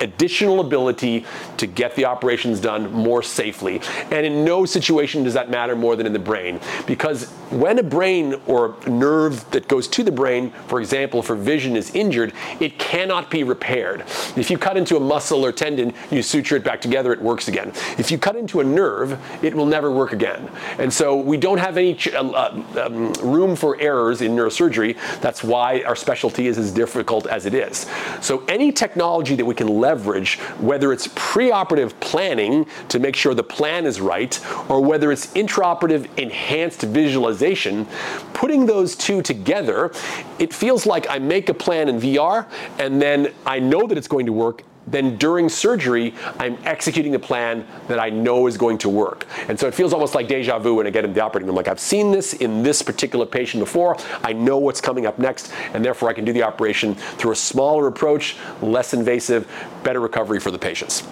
additional 0.00 0.60
ability 0.60 1.24
to 1.56 1.66
get 1.66 1.94
the 1.96 2.04
operations 2.04 2.60
done 2.60 2.92
more 2.92 3.22
safely. 3.22 3.80
And 4.10 4.26
in 4.26 4.44
no 4.44 4.64
situation 4.64 5.24
does 5.24 5.34
that 5.34 5.50
matter 5.50 5.76
more 5.76 5.96
than 5.96 6.06
in 6.06 6.12
the 6.12 6.18
brain. 6.18 6.60
Because 6.86 7.30
when 7.50 7.78
a 7.78 7.82
brain 7.82 8.40
or 8.46 8.76
nerve 8.86 9.48
that 9.50 9.66
goes 9.68 9.88
to 9.88 10.02
the 10.02 10.12
brain, 10.12 10.50
for 10.68 10.80
example, 10.80 11.22
for 11.22 11.34
vision 11.34 11.76
is 11.76 11.94
injured, 11.94 12.32
it 12.60 12.78
cannot 12.78 13.30
be 13.30 13.42
repaired. 13.42 14.02
If 14.36 14.50
you 14.50 14.58
cut 14.58 14.76
into 14.76 14.96
a 14.96 15.00
muscle 15.00 15.44
or 15.44 15.52
tendon, 15.52 15.92
you 16.10 16.22
suture 16.22 16.56
it 16.56 16.64
back 16.64 16.80
together, 16.80 17.12
it 17.12 17.20
works 17.20 17.48
again. 17.48 17.72
If 17.98 18.10
you 18.10 18.18
cut 18.18 18.36
into 18.36 18.60
a 18.60 18.64
nerve, 18.64 19.18
it 19.42 19.54
will 19.54 19.66
never 19.66 19.90
work 19.90 20.12
again. 20.12 20.48
And 20.78 20.92
so 20.92 21.16
we 21.16 21.36
don't 21.36 21.58
have 21.58 21.76
any 21.76 21.94
ch- 21.94 22.14
uh, 22.14 22.20
uh 22.20 22.62
um, 22.80 23.12
room 23.22 23.56
for 23.56 23.80
errors 23.80 24.22
in 24.22 24.32
neurosurgery. 24.32 24.96
That's 25.20 25.42
why 25.42 25.82
our 25.82 25.96
specialty 25.96 26.46
is 26.46 26.58
as 26.58 26.72
difficult 26.72 27.26
as 27.26 27.46
it 27.46 27.54
is. 27.54 27.86
So 28.20 28.44
any 28.46 28.72
technology 28.72 29.34
that 29.36 29.44
we 29.44 29.54
can 29.54 29.68
leverage 29.68 29.89
leverage, 29.90 30.38
whether 30.60 30.92
it's 30.92 31.08
preoperative 31.08 31.98
planning 31.98 32.64
to 32.88 32.98
make 33.00 33.16
sure 33.16 33.34
the 33.34 33.42
plan 33.42 33.84
is 33.86 34.00
right, 34.00 34.38
or 34.70 34.80
whether 34.80 35.10
it's 35.10 35.26
intraoperative 35.34 36.06
enhanced 36.16 36.82
visualization, 36.82 37.86
putting 38.32 38.66
those 38.66 38.94
two 38.94 39.20
together, 39.20 39.92
it 40.38 40.54
feels 40.54 40.86
like 40.86 41.10
I 41.10 41.18
make 41.18 41.48
a 41.48 41.54
plan 41.54 41.88
in 41.88 42.00
VR 42.00 42.46
and 42.78 43.02
then 43.02 43.32
I 43.44 43.58
know 43.58 43.86
that 43.88 43.98
it's 43.98 44.08
going 44.08 44.26
to 44.26 44.32
work 44.32 44.62
then 44.90 45.16
during 45.16 45.48
surgery, 45.48 46.14
I'm 46.38 46.58
executing 46.64 47.14
a 47.14 47.18
plan 47.18 47.66
that 47.88 47.98
I 47.98 48.10
know 48.10 48.46
is 48.46 48.56
going 48.56 48.78
to 48.78 48.88
work. 48.88 49.26
And 49.48 49.58
so 49.58 49.66
it 49.66 49.74
feels 49.74 49.92
almost 49.92 50.14
like 50.14 50.28
deja 50.28 50.58
vu 50.58 50.74
when 50.76 50.86
I 50.86 50.90
get 50.90 51.04
in 51.04 51.12
the 51.12 51.20
operating 51.20 51.46
room. 51.46 51.56
Like 51.56 51.68
I've 51.68 51.80
seen 51.80 52.10
this 52.10 52.34
in 52.34 52.62
this 52.62 52.82
particular 52.82 53.26
patient 53.26 53.60
before. 53.62 53.96
I 54.22 54.32
know 54.32 54.58
what's 54.58 54.80
coming 54.80 55.06
up 55.06 55.18
next, 55.18 55.52
and 55.74 55.84
therefore 55.84 56.08
I 56.08 56.12
can 56.12 56.24
do 56.24 56.32
the 56.32 56.42
operation 56.42 56.94
through 56.94 57.32
a 57.32 57.36
smaller 57.36 57.86
approach, 57.86 58.36
less 58.60 58.94
invasive, 58.94 59.50
better 59.82 60.00
recovery 60.00 60.40
for 60.40 60.50
the 60.50 60.58
patients. 60.58 61.04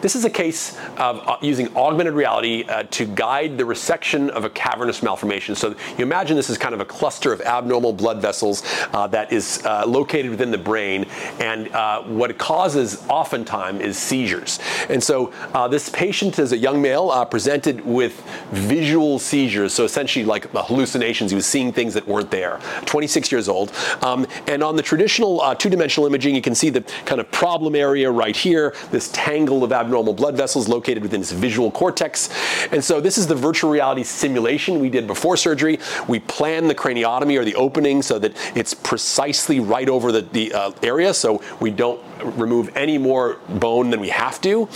This 0.00 0.14
is 0.14 0.24
a 0.24 0.30
case 0.30 0.78
of 0.96 1.26
uh, 1.26 1.38
using 1.42 1.76
augmented 1.76 2.14
reality 2.14 2.62
uh, 2.68 2.84
to 2.84 3.04
guide 3.04 3.58
the 3.58 3.64
resection 3.64 4.28
of 4.28 4.44
a 4.44 4.50
cavernous 4.50 5.02
malformation. 5.02 5.56
So 5.56 5.74
you 5.96 6.04
imagine 6.04 6.36
this 6.36 6.50
is 6.50 6.56
kind 6.56 6.72
of 6.72 6.80
a 6.80 6.84
cluster 6.84 7.32
of 7.32 7.40
abnormal 7.40 7.92
blood 7.92 8.22
vessels 8.22 8.62
uh, 8.92 9.08
that 9.08 9.32
is 9.32 9.60
uh, 9.64 9.84
located 9.86 10.30
within 10.30 10.52
the 10.52 10.58
brain, 10.58 11.06
and 11.40 11.68
uh, 11.72 12.02
what 12.02 12.30
it 12.30 12.38
causes 12.38 13.04
oftentimes 13.08 13.80
is 13.80 13.98
seizures. 13.98 14.60
And 14.88 15.02
so 15.02 15.32
uh, 15.52 15.66
this 15.66 15.88
patient 15.88 16.38
is 16.38 16.52
a 16.52 16.56
young 16.56 16.80
male 16.80 17.26
presented 17.26 17.84
with 17.84 18.20
visual 18.52 19.18
seizures, 19.18 19.74
so 19.74 19.82
essentially 19.82 20.24
like 20.24 20.48
hallucinations. 20.52 21.32
He 21.32 21.34
was 21.34 21.46
seeing 21.46 21.72
things 21.72 21.92
that 21.94 22.06
weren't 22.06 22.30
there. 22.30 22.60
26 22.86 23.32
years 23.32 23.48
old, 23.48 23.72
um, 24.02 24.28
and 24.46 24.62
on 24.62 24.76
the 24.76 24.82
traditional 24.82 25.56
two-dimensional 25.56 26.06
imaging, 26.06 26.36
you 26.36 26.42
can 26.42 26.54
see 26.54 26.70
the 26.70 26.82
kind 27.04 27.20
of 27.20 27.28
problem 27.32 27.74
area 27.74 28.08
right 28.08 28.36
here, 28.36 28.76
this 28.92 29.10
tangle 29.12 29.64
of 29.64 29.72
abnormal 29.72 29.87
abnormal 29.88 30.12
blood 30.12 30.36
vessels 30.36 30.68
located 30.68 31.02
within 31.02 31.22
its 31.22 31.32
visual 31.32 31.70
cortex. 31.70 32.28
And 32.72 32.82
so 32.82 33.00
this 33.00 33.18
is 33.18 33.26
the 33.26 33.34
virtual 33.34 33.70
reality 33.70 34.02
simulation 34.02 34.80
we 34.80 34.90
did 34.90 35.06
before 35.06 35.36
surgery. 35.36 35.78
We 36.06 36.20
plan 36.20 36.68
the 36.68 36.74
craniotomy 36.74 37.38
or 37.38 37.44
the 37.44 37.54
opening 37.54 38.02
so 38.02 38.18
that 38.18 38.32
it's 38.56 38.74
precisely 38.74 39.60
right 39.60 39.88
over 39.88 40.12
the, 40.12 40.22
the 40.22 40.52
uh, 40.52 40.72
area 40.82 41.14
so 41.14 41.42
we 41.60 41.70
don't 41.70 42.00
remove 42.36 42.76
any 42.76 42.98
more 42.98 43.38
bone 43.48 43.90
than 43.90 44.00
we 44.00 44.08
have 44.08 44.40
to. 44.42 44.68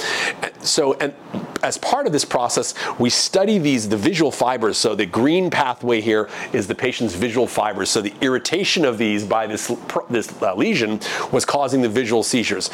So, 0.60 0.94
and 0.94 1.14
as 1.62 1.78
part 1.78 2.06
of 2.06 2.12
this 2.12 2.24
process, 2.24 2.74
we 2.98 3.10
study 3.10 3.58
these 3.58 3.88
the 3.88 3.96
visual 3.96 4.30
fibers. 4.30 4.76
So 4.76 4.94
the 4.94 5.06
green 5.06 5.50
pathway 5.50 6.00
here 6.00 6.28
is 6.52 6.66
the 6.66 6.74
patient's 6.74 7.14
visual 7.14 7.46
fibers. 7.46 7.90
So 7.90 8.00
the 8.00 8.14
irritation 8.20 8.84
of 8.84 8.98
these 8.98 9.24
by 9.24 9.46
this 9.46 9.72
this 10.10 10.42
uh, 10.42 10.54
lesion 10.54 11.00
was 11.30 11.44
causing 11.44 11.82
the 11.82 11.88
visual 11.88 12.22
seizures. 12.22 12.70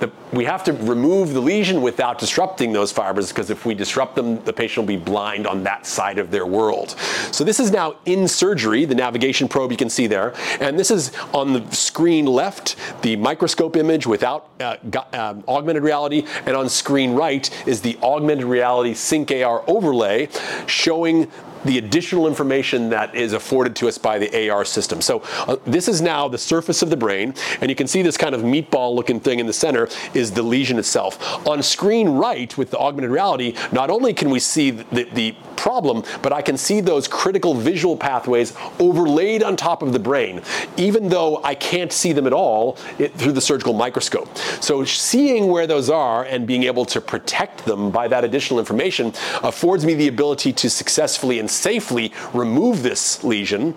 The, 0.00 0.10
we 0.32 0.44
have 0.44 0.64
to 0.64 0.72
remove 0.72 1.34
the 1.34 1.40
lesion 1.40 1.82
without 1.82 2.18
disrupting 2.18 2.72
those 2.72 2.90
fibers 2.90 3.28
because 3.28 3.50
if 3.50 3.64
we 3.64 3.74
disrupt 3.74 4.16
them, 4.16 4.42
the 4.54 4.60
patient 4.60 4.86
will 4.86 4.98
be 4.98 5.02
blind 5.02 5.46
on 5.46 5.62
that 5.64 5.86
side 5.86 6.18
of 6.18 6.30
their 6.30 6.46
world. 6.46 6.90
So 7.30 7.44
this 7.44 7.58
is 7.58 7.70
now 7.70 7.96
in 8.04 8.28
surgery, 8.28 8.84
the 8.84 8.94
navigation 8.94 9.48
probe 9.48 9.70
you 9.70 9.76
can 9.76 9.90
see 9.90 10.06
there, 10.06 10.34
and 10.60 10.78
this 10.78 10.90
is 10.90 11.12
on 11.32 11.52
the 11.52 11.70
screen 11.74 12.26
left, 12.26 12.76
the 13.02 13.16
microscope 13.16 13.76
image 13.76 14.06
without 14.06 14.48
uh, 14.60 14.76
um, 15.12 15.44
augmented 15.48 15.82
reality, 15.82 16.26
and 16.46 16.56
on 16.56 16.68
screen 16.68 17.14
right 17.14 17.50
is 17.66 17.80
the 17.80 17.96
augmented 18.02 18.44
reality 18.44 18.94
Sync 18.94 19.30
AR 19.30 19.64
overlay 19.66 20.28
showing 20.66 21.30
the 21.64 21.78
additional 21.78 22.26
information 22.26 22.90
that 22.90 23.14
is 23.14 23.32
afforded 23.32 23.76
to 23.76 23.88
us 23.88 23.98
by 23.98 24.18
the 24.18 24.50
AR 24.50 24.64
system. 24.64 25.00
So 25.00 25.22
uh, 25.46 25.56
this 25.66 25.88
is 25.88 26.00
now 26.00 26.28
the 26.28 26.38
surface 26.38 26.82
of 26.82 26.90
the 26.90 26.96
brain, 26.96 27.34
and 27.60 27.70
you 27.70 27.76
can 27.76 27.86
see 27.86 28.02
this 28.02 28.16
kind 28.16 28.34
of 28.34 28.42
meatball 28.42 28.94
looking 28.94 29.20
thing 29.20 29.38
in 29.38 29.46
the 29.46 29.52
center 29.52 29.88
is 30.14 30.32
the 30.32 30.42
lesion 30.42 30.78
itself. 30.78 31.46
On 31.46 31.62
screen 31.62 32.08
right 32.08 32.56
with 32.56 32.70
the 32.70 32.78
augmented 32.78 33.10
reality, 33.10 33.54
not 33.72 33.90
only 33.90 34.12
can 34.14 34.30
we 34.30 34.40
see 34.40 34.70
the, 34.70 35.04
the 35.12 35.34
problem, 35.56 36.02
but 36.22 36.32
I 36.32 36.42
can 36.42 36.56
see 36.56 36.80
those 36.80 37.06
critical 37.06 37.54
visual 37.54 37.96
pathways 37.96 38.52
overlaid 38.80 39.44
on 39.44 39.56
top 39.56 39.82
of 39.82 39.92
the 39.92 39.98
brain, 39.98 40.42
even 40.76 41.08
though 41.08 41.40
I 41.44 41.54
can't 41.54 41.92
see 41.92 42.12
them 42.12 42.26
at 42.26 42.32
all 42.32 42.78
it, 42.98 43.14
through 43.14 43.32
the 43.32 43.40
surgical 43.40 43.72
microscope. 43.72 44.36
So 44.60 44.84
seeing 44.84 45.46
where 45.46 45.68
those 45.68 45.88
are 45.88 46.24
and 46.24 46.46
being 46.46 46.64
able 46.64 46.84
to 46.86 47.00
protect 47.00 47.64
them 47.64 47.92
by 47.92 48.08
that 48.08 48.24
additional 48.24 48.58
information 48.58 49.12
affords 49.42 49.86
me 49.86 49.94
the 49.94 50.08
ability 50.08 50.52
to 50.54 50.68
successfully 50.68 51.38
and 51.38 51.48
safely 51.52 52.12
remove 52.32 52.82
this 52.82 53.22
lesion 53.22 53.74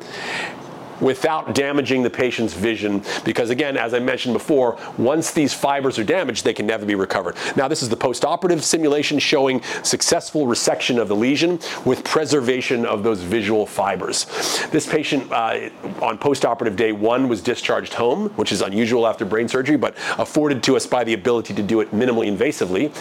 without 1.01 1.55
damaging 1.55 2.03
the 2.03 2.09
patient's 2.09 2.53
vision. 2.53 3.03
Because 3.23 3.49
again, 3.49 3.77
as 3.77 3.93
I 3.93 3.99
mentioned 3.99 4.33
before, 4.33 4.77
once 4.97 5.31
these 5.31 5.53
fibers 5.53 5.99
are 5.99 6.03
damaged, 6.03 6.43
they 6.43 6.53
can 6.53 6.65
never 6.65 6.85
be 6.85 6.95
recovered. 6.95 7.35
Now, 7.55 7.67
this 7.67 7.81
is 7.81 7.89
the 7.89 7.97
postoperative 7.97 8.61
simulation 8.61 9.19
showing 9.19 9.61
successful 9.83 10.45
resection 10.45 10.99
of 10.99 11.07
the 11.07 11.15
lesion 11.15 11.59
with 11.85 12.03
preservation 12.03 12.85
of 12.85 13.03
those 13.03 13.21
visual 13.21 13.65
fibers. 13.65 14.25
This 14.71 14.87
patient 14.87 15.31
uh, 15.31 15.69
on 16.01 16.17
postoperative 16.17 16.75
day 16.75 16.91
one 16.91 17.27
was 17.27 17.41
discharged 17.41 17.93
home, 17.93 18.29
which 18.31 18.51
is 18.51 18.61
unusual 18.61 19.07
after 19.07 19.25
brain 19.25 19.47
surgery, 19.47 19.77
but 19.77 19.95
afforded 20.17 20.63
to 20.63 20.75
us 20.75 20.85
by 20.85 21.03
the 21.03 21.13
ability 21.13 21.53
to 21.53 21.63
do 21.63 21.81
it 21.81 21.91
minimally 21.91 22.35
invasively. 22.35 22.91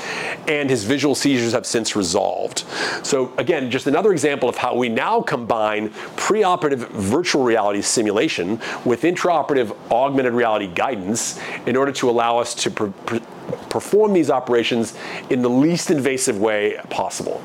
And 0.48 0.68
his 0.70 0.84
visual 0.84 1.14
seizures 1.14 1.52
have 1.52 1.66
since 1.66 1.96
resolved. 1.96 2.64
So, 3.02 3.32
again, 3.38 3.70
just 3.70 3.86
another 3.86 4.12
example 4.12 4.48
of 4.48 4.56
how 4.56 4.74
we 4.74 4.88
now 4.88 5.20
combine 5.20 5.90
preoperative 6.16 6.88
virtual 6.88 7.44
reality 7.44 7.82
simulation 7.84 8.60
with 8.84 9.02
intraoperative 9.02 9.76
augmented 9.90 10.32
reality 10.32 10.68
guidance 10.68 11.40
in 11.66 11.76
order 11.76 11.92
to 11.92 12.10
allow 12.10 12.38
us 12.38 12.54
to 12.54 12.70
perform 12.70 14.12
these 14.12 14.30
operations 14.30 14.94
in 15.30 15.42
the 15.42 15.50
least 15.50 15.90
invasive 15.90 16.38
way 16.38 16.78
possible. 16.90 17.42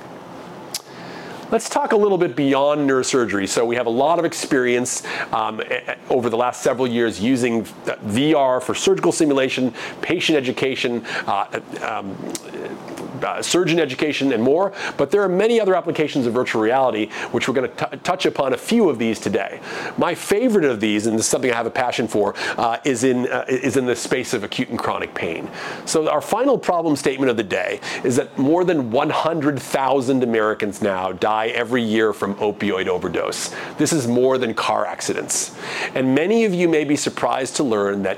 Let's 1.52 1.68
talk 1.68 1.94
a 1.94 1.98
little 1.98 2.20
bit 2.20 2.36
beyond 2.36 2.88
neurosurgery. 2.88 3.50
So 3.50 3.66
we 3.66 3.76
have 3.76 3.88
a 3.88 3.92
lot 3.92 4.20
of 4.20 4.26
experience 4.26 5.02
um, 5.34 5.60
over 6.12 6.30
the 6.30 6.38
last 6.38 6.62
several 6.62 6.88
years 6.88 7.20
using 7.20 7.64
VR 7.64 8.62
for 8.62 8.76
surgical 8.76 9.12
simulation, 9.12 9.74
patient 10.04 10.38
education, 10.38 11.04
uh, 11.26 11.60
um, 11.82 12.16
uh, 13.24 13.42
surgeon 13.42 13.80
education, 13.80 14.34
and 14.34 14.44
more. 14.44 14.74
But 14.98 15.12
there 15.12 15.22
are 15.22 15.30
many 15.30 15.60
other 15.60 15.76
applications 15.76 16.26
of 16.26 16.34
virtual 16.34 16.62
reality, 16.62 17.10
which 17.32 17.48
we're 17.48 17.54
going 17.54 17.72
to 17.72 17.98
touch 17.98 18.26
upon 18.26 18.54
a 18.54 18.58
few 18.58 18.90
of 18.90 19.00
these 19.00 19.20
today. 19.20 19.60
My 19.98 20.16
favorite 20.16 20.66
of 20.66 20.80
these, 20.80 21.08
and 21.08 21.18
this 21.18 21.26
is 21.26 21.32
something 21.32 21.52
I 21.52 21.56
have 21.56 21.66
a 21.66 21.72
passion 21.72 22.08
for, 22.08 22.36
uh, 22.58 22.78
is 22.84 23.04
in 23.04 23.28
uh, 23.28 23.46
is 23.48 23.78
in 23.78 23.86
the 23.86 23.96
space 23.96 24.34
of 24.34 24.44
acute 24.44 24.70
and 24.70 24.80
chronic 24.80 25.14
pain. 25.14 25.50
So 25.86 26.10
our 26.10 26.22
final 26.22 26.58
problem 26.58 26.96
statement 26.96 27.30
of 27.30 27.38
the 27.38 27.44
day 27.44 27.80
is 28.04 28.16
that 28.16 28.38
more 28.38 28.64
than 28.64 28.92
100,000 28.92 30.24
Americans 30.24 30.82
now 30.82 31.12
die 31.12 31.48
every 31.48 31.84
year 31.84 32.14
from 32.14 32.36
opioid 32.36 32.88
overdose. 32.88 33.54
This 33.78 33.94
is 33.94 34.08
more 34.08 34.38
than 34.38 34.54
car 34.54 34.86
accidents, 34.86 35.56
and 35.96 36.16
many 36.16 36.46
of 36.46 36.54
you 36.54 36.68
may 36.68 36.84
be 36.84 36.96
surprised 36.96 37.56
to 37.58 37.64
learn 37.64 38.04
that 38.04 38.18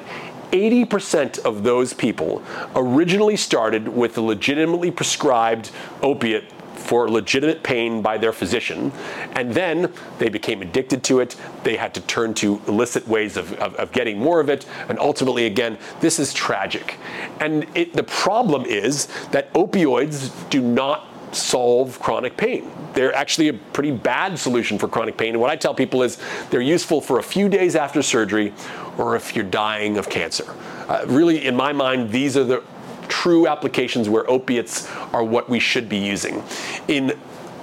80% 0.51 1.39
of 1.39 1.63
those 1.63 1.93
people 1.93 2.43
originally 2.75 3.37
started 3.37 3.87
with 3.87 4.17
a 4.17 4.21
legitimately 4.21 4.91
prescribed 4.91 5.71
opiate 6.01 6.51
for 6.75 7.09
legitimate 7.09 7.63
pain 7.63 8.01
by 8.01 8.17
their 8.17 8.33
physician, 8.33 8.91
and 9.33 9.53
then 9.53 9.93
they 10.17 10.29
became 10.29 10.61
addicted 10.61 11.03
to 11.03 11.19
it. 11.19 11.35
They 11.63 11.77
had 11.77 11.93
to 11.93 12.01
turn 12.01 12.33
to 12.35 12.61
illicit 12.67 13.07
ways 13.07 13.37
of, 13.37 13.53
of, 13.53 13.75
of 13.75 13.91
getting 13.91 14.17
more 14.17 14.39
of 14.39 14.49
it, 14.49 14.65
and 14.89 14.99
ultimately, 14.99 15.45
again, 15.45 15.77
this 15.99 16.19
is 16.19 16.33
tragic. 16.33 16.97
And 17.39 17.67
it, 17.75 17.93
the 17.93 18.03
problem 18.03 18.65
is 18.65 19.07
that 19.31 19.53
opioids 19.53 20.31
do 20.49 20.61
not 20.61 21.07
solve 21.31 21.99
chronic 21.99 22.37
pain. 22.37 22.69
They're 22.93 23.13
actually 23.13 23.47
a 23.49 23.53
pretty 23.53 23.91
bad 23.91 24.37
solution 24.37 24.77
for 24.77 24.87
chronic 24.87 25.17
pain. 25.17 25.29
And 25.29 25.41
what 25.41 25.49
I 25.49 25.55
tell 25.55 25.73
people 25.73 26.03
is 26.03 26.17
they're 26.49 26.61
useful 26.61 27.01
for 27.01 27.19
a 27.19 27.23
few 27.23 27.49
days 27.49 27.75
after 27.75 28.01
surgery 28.01 28.53
or 28.97 29.15
if 29.15 29.35
you're 29.35 29.45
dying 29.45 29.97
of 29.97 30.09
cancer. 30.09 30.55
Uh, 30.87 31.05
really, 31.07 31.45
in 31.45 31.55
my 31.55 31.71
mind, 31.71 32.11
these 32.11 32.35
are 32.35 32.43
the 32.43 32.63
true 33.07 33.47
applications 33.47 34.09
where 34.09 34.29
opiates 34.29 34.89
are 35.13 35.23
what 35.23 35.49
we 35.49 35.59
should 35.59 35.89
be 35.89 35.97
using. 35.97 36.43
In 36.87 37.17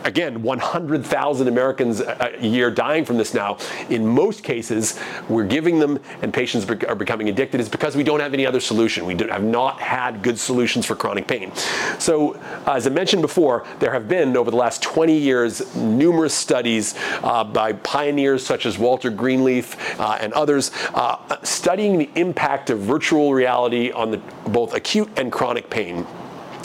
again, 0.08 0.42
100,000 0.42 1.48
Americans 1.48 2.00
a 2.00 2.32
year 2.40 2.70
dying 2.70 3.04
from 3.04 3.18
this 3.18 3.34
now. 3.34 3.58
In 3.90 4.06
most 4.06 4.42
cases, 4.42 4.98
we're 5.28 5.46
giving 5.46 5.78
them 5.78 6.00
and 6.22 6.32
patients 6.32 6.68
are 6.68 6.94
becoming 6.94 7.28
addicted 7.28 7.60
is 7.60 7.68
because 7.68 7.94
we 7.94 8.02
don't 8.02 8.20
have 8.20 8.32
any 8.32 8.46
other 8.46 8.58
solution. 8.58 9.04
We 9.04 9.14
have 9.28 9.44
not 9.44 9.80
had 9.80 10.22
good 10.22 10.38
solutions 10.38 10.86
for 10.86 10.96
chronic 10.96 11.28
pain. 11.28 11.54
So, 11.98 12.34
uh, 12.66 12.72
as 12.72 12.86
I 12.86 12.90
mentioned 12.90 13.22
before, 13.22 13.66
there 13.80 13.92
have 13.92 14.08
been 14.08 14.36
over 14.36 14.50
the 14.50 14.56
last 14.56 14.82
20 14.82 15.16
years 15.16 15.74
numerous 15.76 16.34
studies 16.34 16.94
uh, 17.22 17.44
by 17.44 17.74
pioneers 17.74 18.44
such 18.44 18.64
as 18.64 18.78
Walter 18.78 19.10
Greenleaf 19.10 20.00
uh, 20.00 20.16
and 20.20 20.32
others 20.32 20.70
uh, 20.94 21.36
studying 21.44 21.98
the 21.98 22.10
impact 22.14 22.70
of 22.70 22.80
virtual 22.80 23.34
reality 23.34 23.92
on 23.92 24.10
the, 24.10 24.18
both 24.48 24.74
acute 24.74 25.10
and 25.18 25.30
chronic 25.30 25.68
pain. 25.68 26.06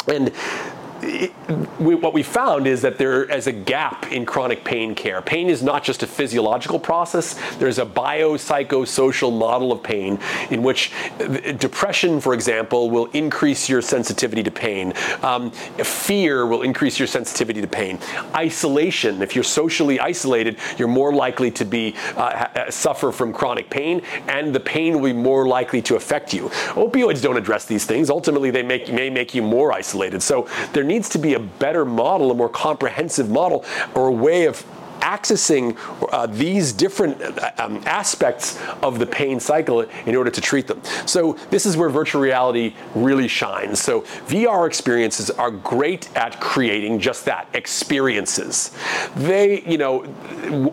And 0.08 0.32
it, 1.04 1.34
we, 1.80 1.96
what 1.96 2.14
we 2.14 2.24
found 2.24 2.68
is 2.68 2.82
that 2.82 2.98
there 2.98 3.24
is 3.24 3.48
a 3.48 3.52
gap 3.52 4.12
in 4.12 4.26
chronic 4.26 4.64
pain 4.64 4.96
care. 4.96 5.22
Pain 5.22 5.50
is 5.50 5.62
not 5.62 5.84
just 5.84 6.04
a 6.04 6.08
physiological 6.08 6.80
process, 6.80 7.34
there's 7.58 7.80
a 7.80 7.86
biopsychosocial 7.86 9.38
model 9.38 9.72
of 9.72 9.84
pain 9.84 10.20
in 10.50 10.64
which 10.64 10.92
depression, 11.58 12.20
for 12.20 12.34
example, 12.34 12.90
will 12.90 13.06
increase 13.08 13.68
your 13.68 13.82
sensitivity 13.82 14.44
to 14.44 14.52
pain. 14.52 14.94
Um, 15.22 15.52
fear 15.52 16.46
will 16.46 16.62
increase 16.62 17.00
your 17.00 17.08
sensitivity 17.08 17.62
to 17.62 17.68
pain. 17.68 18.00
Isolation, 18.36 19.22
if 19.22 19.36
you're 19.36 19.44
socially 19.44 20.00
isolated, 20.00 20.58
you're 20.78 20.88
more 20.88 21.14
likely 21.14 21.52
to 21.52 21.66
be 21.66 21.96
uh, 22.16 22.70
suffer 22.70 23.12
from 23.12 23.34
chronic 23.34 23.70
pain, 23.70 24.02
and 24.28 24.54
the 24.54 24.60
pain 24.60 25.00
will 25.00 25.10
be 25.10 25.14
more 25.14 25.48
likely 25.48 25.82
to 25.82 25.96
affect 25.96 26.34
you. 26.34 26.50
Opioids 26.76 27.22
don't 27.22 27.38
address 27.38 27.66
these 27.66 27.86
things. 27.86 28.10
Ultimately, 28.10 28.52
they 28.52 28.64
make, 28.64 28.92
may 28.92 29.10
make 29.10 29.34
you 29.34 29.42
more 29.42 29.74
isolated. 29.74 30.22
So 30.22 30.48
there 30.72 30.84
needs 30.84 30.93
to 31.02 31.18
be 31.18 31.34
a 31.34 31.40
better 31.40 31.86
model, 31.86 32.32
a 32.32 32.34
more 32.34 32.50
comprehensive 32.50 33.30
model, 33.30 33.66
or 33.96 34.08
a 34.08 34.12
way 34.12 34.46
of 34.46 34.66
accessing 35.00 35.78
uh, 36.12 36.28
these 36.28 36.72
different 36.72 37.22
uh, 37.22 37.52
um, 37.58 37.82
aspects 37.86 38.60
of 38.82 39.00
the 39.00 39.06
pain 39.06 39.40
cycle 39.40 39.82
in 40.06 40.16
order 40.16 40.30
to 40.30 40.42
treat 40.42 40.68
them. 40.68 40.82
So 41.06 41.34
this 41.50 41.66
is 41.66 41.78
where 41.78 41.90
virtual 41.90 42.22
reality 42.22 42.74
really 42.96 43.28
shines. 43.28 43.82
So 43.82 44.02
VR 44.28 44.68
experiences 44.68 45.30
are 45.30 45.52
great 45.52 46.16
at 46.16 46.40
creating 46.40 47.00
just 47.00 47.26
that, 47.26 47.48
experiences. 47.54 48.72
They, 49.16 49.62
you 49.64 49.78
know, 49.78 50.04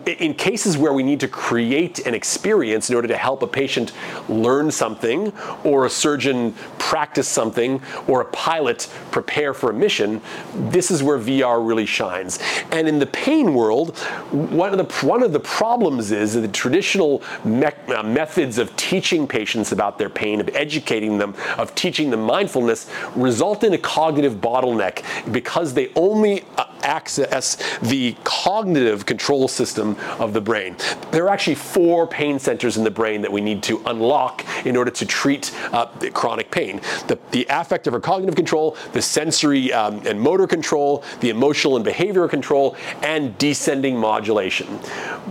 in 0.05 0.33
cases 0.33 0.77
where 0.77 0.93
we 0.93 1.03
need 1.03 1.19
to 1.21 1.27
create 1.27 2.05
an 2.05 2.13
experience 2.13 2.89
in 2.89 2.95
order 2.95 3.07
to 3.07 3.17
help 3.17 3.43
a 3.43 3.47
patient 3.47 3.91
learn 4.29 4.71
something 4.71 5.33
or 5.63 5.85
a 5.85 5.89
surgeon 5.89 6.53
practice 6.79 7.27
something 7.27 7.81
or 8.07 8.21
a 8.21 8.25
pilot 8.25 8.89
prepare 9.11 9.53
for 9.53 9.69
a 9.69 9.73
mission, 9.73 10.21
this 10.53 10.91
is 10.91 11.03
where 11.03 11.17
VR 11.17 11.65
really 11.65 11.85
shines. 11.85 12.39
And 12.71 12.87
in 12.87 12.99
the 12.99 13.05
pain 13.05 13.53
world, 13.53 13.97
one 14.31 14.71
of 14.71 14.77
the 14.77 15.07
one 15.07 15.23
of 15.23 15.33
the 15.33 15.39
problems 15.39 16.11
is 16.11 16.33
that 16.33 16.41
the 16.41 16.47
traditional 16.47 17.21
me- 17.43 17.65
uh, 17.87 18.03
methods 18.03 18.57
of 18.57 18.75
teaching 18.75 19.27
patients 19.27 19.71
about 19.71 19.97
their 19.97 20.09
pain, 20.09 20.39
of 20.39 20.49
educating 20.55 21.17
them, 21.17 21.35
of 21.57 21.73
teaching 21.75 22.09
them 22.09 22.21
mindfulness, 22.21 22.89
result 23.15 23.63
in 23.63 23.73
a 23.73 23.77
cognitive 23.77 24.35
bottleneck 24.35 25.03
because 25.31 25.73
they 25.73 25.91
only 25.95 26.43
uh, 26.57 26.65
access 26.83 27.57
the 27.81 28.15
cognitive 28.23 29.05
control 29.05 29.47
system 29.47 29.95
of 30.19 30.33
the 30.33 30.41
brain. 30.41 30.75
There 31.11 31.25
are 31.25 31.29
actually 31.29 31.55
four 31.55 32.07
pain 32.07 32.39
centers 32.39 32.77
in 32.77 32.83
the 32.83 32.91
brain 32.91 33.21
that 33.21 33.31
we 33.31 33.41
need 33.41 33.61
to 33.63 33.81
unlock 33.85 34.45
in 34.65 34.75
order 34.75 34.91
to 34.91 35.05
treat 35.05 35.53
uh, 35.71 35.87
chronic 36.13 36.51
pain: 36.51 36.81
the, 37.07 37.19
the 37.31 37.45
affective 37.49 37.93
or 37.93 37.99
cognitive 37.99 38.35
control, 38.35 38.77
the 38.93 39.01
sensory 39.01 39.71
um, 39.73 40.01
and 40.05 40.19
motor 40.19 40.47
control, 40.47 41.03
the 41.19 41.29
emotional 41.29 41.75
and 41.75 41.85
behavioral 41.85 42.29
control, 42.29 42.75
and 43.01 43.37
descending 43.37 43.97
modulation. 44.01 44.79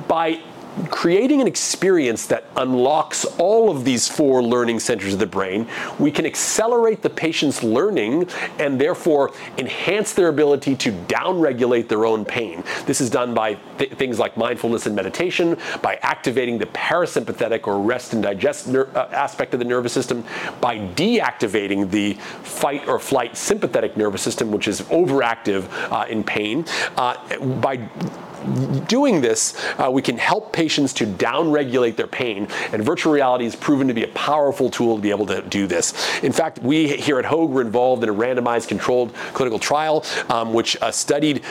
By 0.08 0.40
creating 0.88 1.40
an 1.40 1.46
experience 1.46 2.26
that 2.26 2.44
unlocks 2.56 3.24
all 3.38 3.70
of 3.70 3.84
these 3.84 4.08
four 4.08 4.42
learning 4.42 4.78
centers 4.78 5.12
of 5.12 5.18
the 5.18 5.26
brain, 5.26 5.66
we 5.98 6.10
can 6.10 6.24
accelerate 6.24 7.02
the 7.02 7.10
patient's 7.10 7.62
learning 7.62 8.28
and 8.58 8.80
therefore 8.80 9.32
enhance 9.58 10.12
their 10.12 10.28
ability 10.28 10.76
to 10.76 10.92
downregulate 10.92 11.88
their 11.88 12.04
own 12.04 12.24
pain. 12.24 12.62
This 12.86 13.00
is 13.00 13.10
done 13.10 13.34
by 13.34 13.54
th- 13.78 13.92
things 13.94 14.18
like 14.18 14.36
mindfulness 14.36 14.86
and 14.86 14.94
meditation, 14.94 15.58
by 15.82 15.98
activating 16.02 16.58
the 16.58 16.66
parasympathetic 16.66 17.66
or 17.66 17.80
rest 17.80 18.12
and 18.12 18.22
digest 18.22 18.68
ner- 18.68 18.88
uh, 18.94 19.08
aspect 19.12 19.52
of 19.54 19.60
the 19.60 19.66
nervous 19.66 19.92
system, 19.92 20.24
by 20.60 20.78
deactivating 20.78 21.90
the 21.90 22.14
fight 22.42 22.86
or 22.88 22.98
flight 22.98 23.36
sympathetic 23.36 23.96
nervous 23.96 24.22
system, 24.22 24.52
which 24.52 24.68
is 24.68 24.82
overactive 24.82 25.68
uh, 25.90 26.06
in 26.08 26.22
pain, 26.22 26.64
uh, 26.96 27.16
by 27.60 27.88
doing 28.88 29.20
this, 29.20 29.54
uh, 29.78 29.90
we 29.90 30.02
can 30.02 30.18
help 30.18 30.52
patients 30.52 30.92
to 30.94 31.06
downregulate 31.06 31.96
their 31.96 32.06
pain, 32.06 32.48
and 32.72 32.82
virtual 32.82 33.12
reality 33.12 33.44
has 33.44 33.56
proven 33.56 33.88
to 33.88 33.94
be 33.94 34.04
a 34.04 34.08
powerful 34.08 34.70
tool 34.70 34.96
to 34.96 35.02
be 35.02 35.10
able 35.10 35.26
to 35.26 35.42
do 35.42 35.66
this. 35.66 36.20
In 36.22 36.32
fact, 36.32 36.58
we 36.60 36.88
here 36.96 37.18
at 37.18 37.24
Hoag 37.24 37.50
were 37.50 37.62
involved 37.62 38.02
in 38.02 38.08
a 38.08 38.14
randomized 38.14 38.68
controlled 38.68 39.14
clinical 39.34 39.58
trial 39.58 40.04
um, 40.28 40.52
which 40.52 40.76
uh, 40.82 40.90
studied 40.90 41.42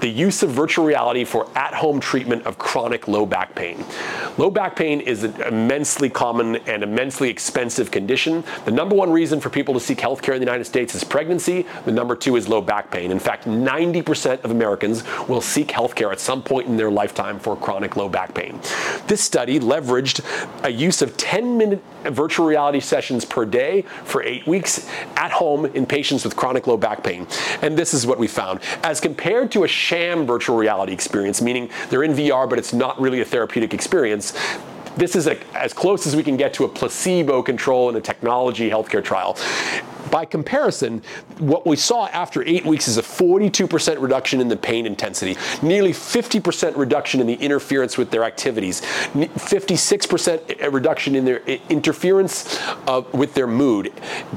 the 0.00 0.08
use 0.08 0.42
of 0.42 0.50
virtual 0.50 0.84
reality 0.84 1.24
for 1.24 1.48
at-home 1.54 2.00
treatment 2.00 2.46
of 2.46 2.58
chronic 2.58 3.08
low 3.08 3.26
back 3.26 3.54
pain. 3.54 3.84
Low 4.38 4.50
back 4.50 4.74
pain 4.74 5.00
is 5.00 5.22
an 5.22 5.40
immensely 5.42 6.08
common 6.08 6.56
and 6.66 6.82
immensely 6.82 7.28
expensive 7.28 7.90
condition. 7.90 8.42
The 8.64 8.70
number 8.70 8.94
one 8.94 9.10
reason 9.10 9.40
for 9.40 9.50
people 9.50 9.74
to 9.74 9.80
seek 9.80 10.00
health 10.00 10.22
care 10.22 10.34
in 10.34 10.40
the 10.40 10.46
United 10.46 10.64
States 10.64 10.94
is 10.94 11.04
pregnancy. 11.04 11.66
The 11.84 11.92
number 11.92 12.16
two 12.16 12.36
is 12.36 12.48
low 12.48 12.62
back 12.62 12.90
pain. 12.90 13.10
In 13.10 13.18
fact, 13.18 13.44
90% 13.44 14.44
of 14.44 14.50
Americans 14.50 15.04
will 15.28 15.42
seek 15.42 15.70
health 15.70 15.94
care 15.94 16.10
at 16.10 16.20
some 16.20 16.42
point 16.42 16.68
in 16.68 16.76
their 16.76 16.90
lifetime 16.90 17.38
for 17.38 17.56
chronic 17.56 17.96
low 17.96 18.08
back 18.08 18.34
pain. 18.34 18.58
This 19.06 19.20
study 19.22 19.60
leveraged 19.60 20.24
a 20.64 20.70
use 20.70 21.02
of 21.02 21.16
10-minute 21.16 21.82
virtual 22.04 22.46
reality 22.46 22.80
sessions 22.80 23.24
per 23.24 23.44
day 23.44 23.82
for 24.04 24.22
eight 24.22 24.46
weeks 24.46 24.88
at 25.16 25.30
home 25.32 25.66
in 25.66 25.84
patients 25.84 26.24
with 26.24 26.36
chronic 26.36 26.66
low 26.66 26.76
back 26.76 27.02
pain. 27.02 27.26
And 27.62 27.76
this 27.76 27.92
is 27.92 28.06
what 28.06 28.18
we 28.18 28.26
found. 28.26 28.60
As 28.82 29.00
compared 29.00 29.50
to 29.52 29.64
a 29.64 29.65
sham 29.68 30.26
virtual 30.26 30.56
reality 30.56 30.92
experience, 30.92 31.42
meaning 31.42 31.70
they're 31.88 32.04
in 32.04 32.12
VR 32.12 32.48
but 32.48 32.58
it's 32.58 32.72
not 32.72 33.00
really 33.00 33.20
a 33.20 33.24
therapeutic 33.24 33.74
experience, 33.74 34.32
this 34.96 35.14
is 35.14 35.26
a, 35.26 35.38
as 35.54 35.72
close 35.72 36.06
as 36.06 36.16
we 36.16 36.22
can 36.22 36.36
get 36.36 36.54
to 36.54 36.64
a 36.64 36.68
placebo 36.68 37.42
control 37.42 37.90
in 37.90 37.96
a 37.96 38.00
technology 38.00 38.70
healthcare 38.70 39.04
trial. 39.04 39.36
By 40.10 40.24
comparison, 40.24 41.02
what 41.38 41.66
we 41.66 41.76
saw 41.76 42.06
after 42.08 42.42
eight 42.44 42.64
weeks 42.64 42.88
is 42.88 42.98
a 42.98 43.02
42% 43.02 44.00
reduction 44.00 44.40
in 44.40 44.48
the 44.48 44.56
pain 44.56 44.86
intensity, 44.86 45.36
nearly 45.62 45.92
50% 45.92 46.76
reduction 46.76 47.20
in 47.20 47.26
the 47.26 47.34
interference 47.34 47.98
with 47.98 48.10
their 48.10 48.24
activities, 48.24 48.80
56% 48.80 50.72
reduction 50.72 51.14
in 51.14 51.24
their 51.24 51.38
interference 51.68 52.60
uh, 52.86 53.02
with 53.12 53.34
their 53.34 53.46
mood, 53.46 53.92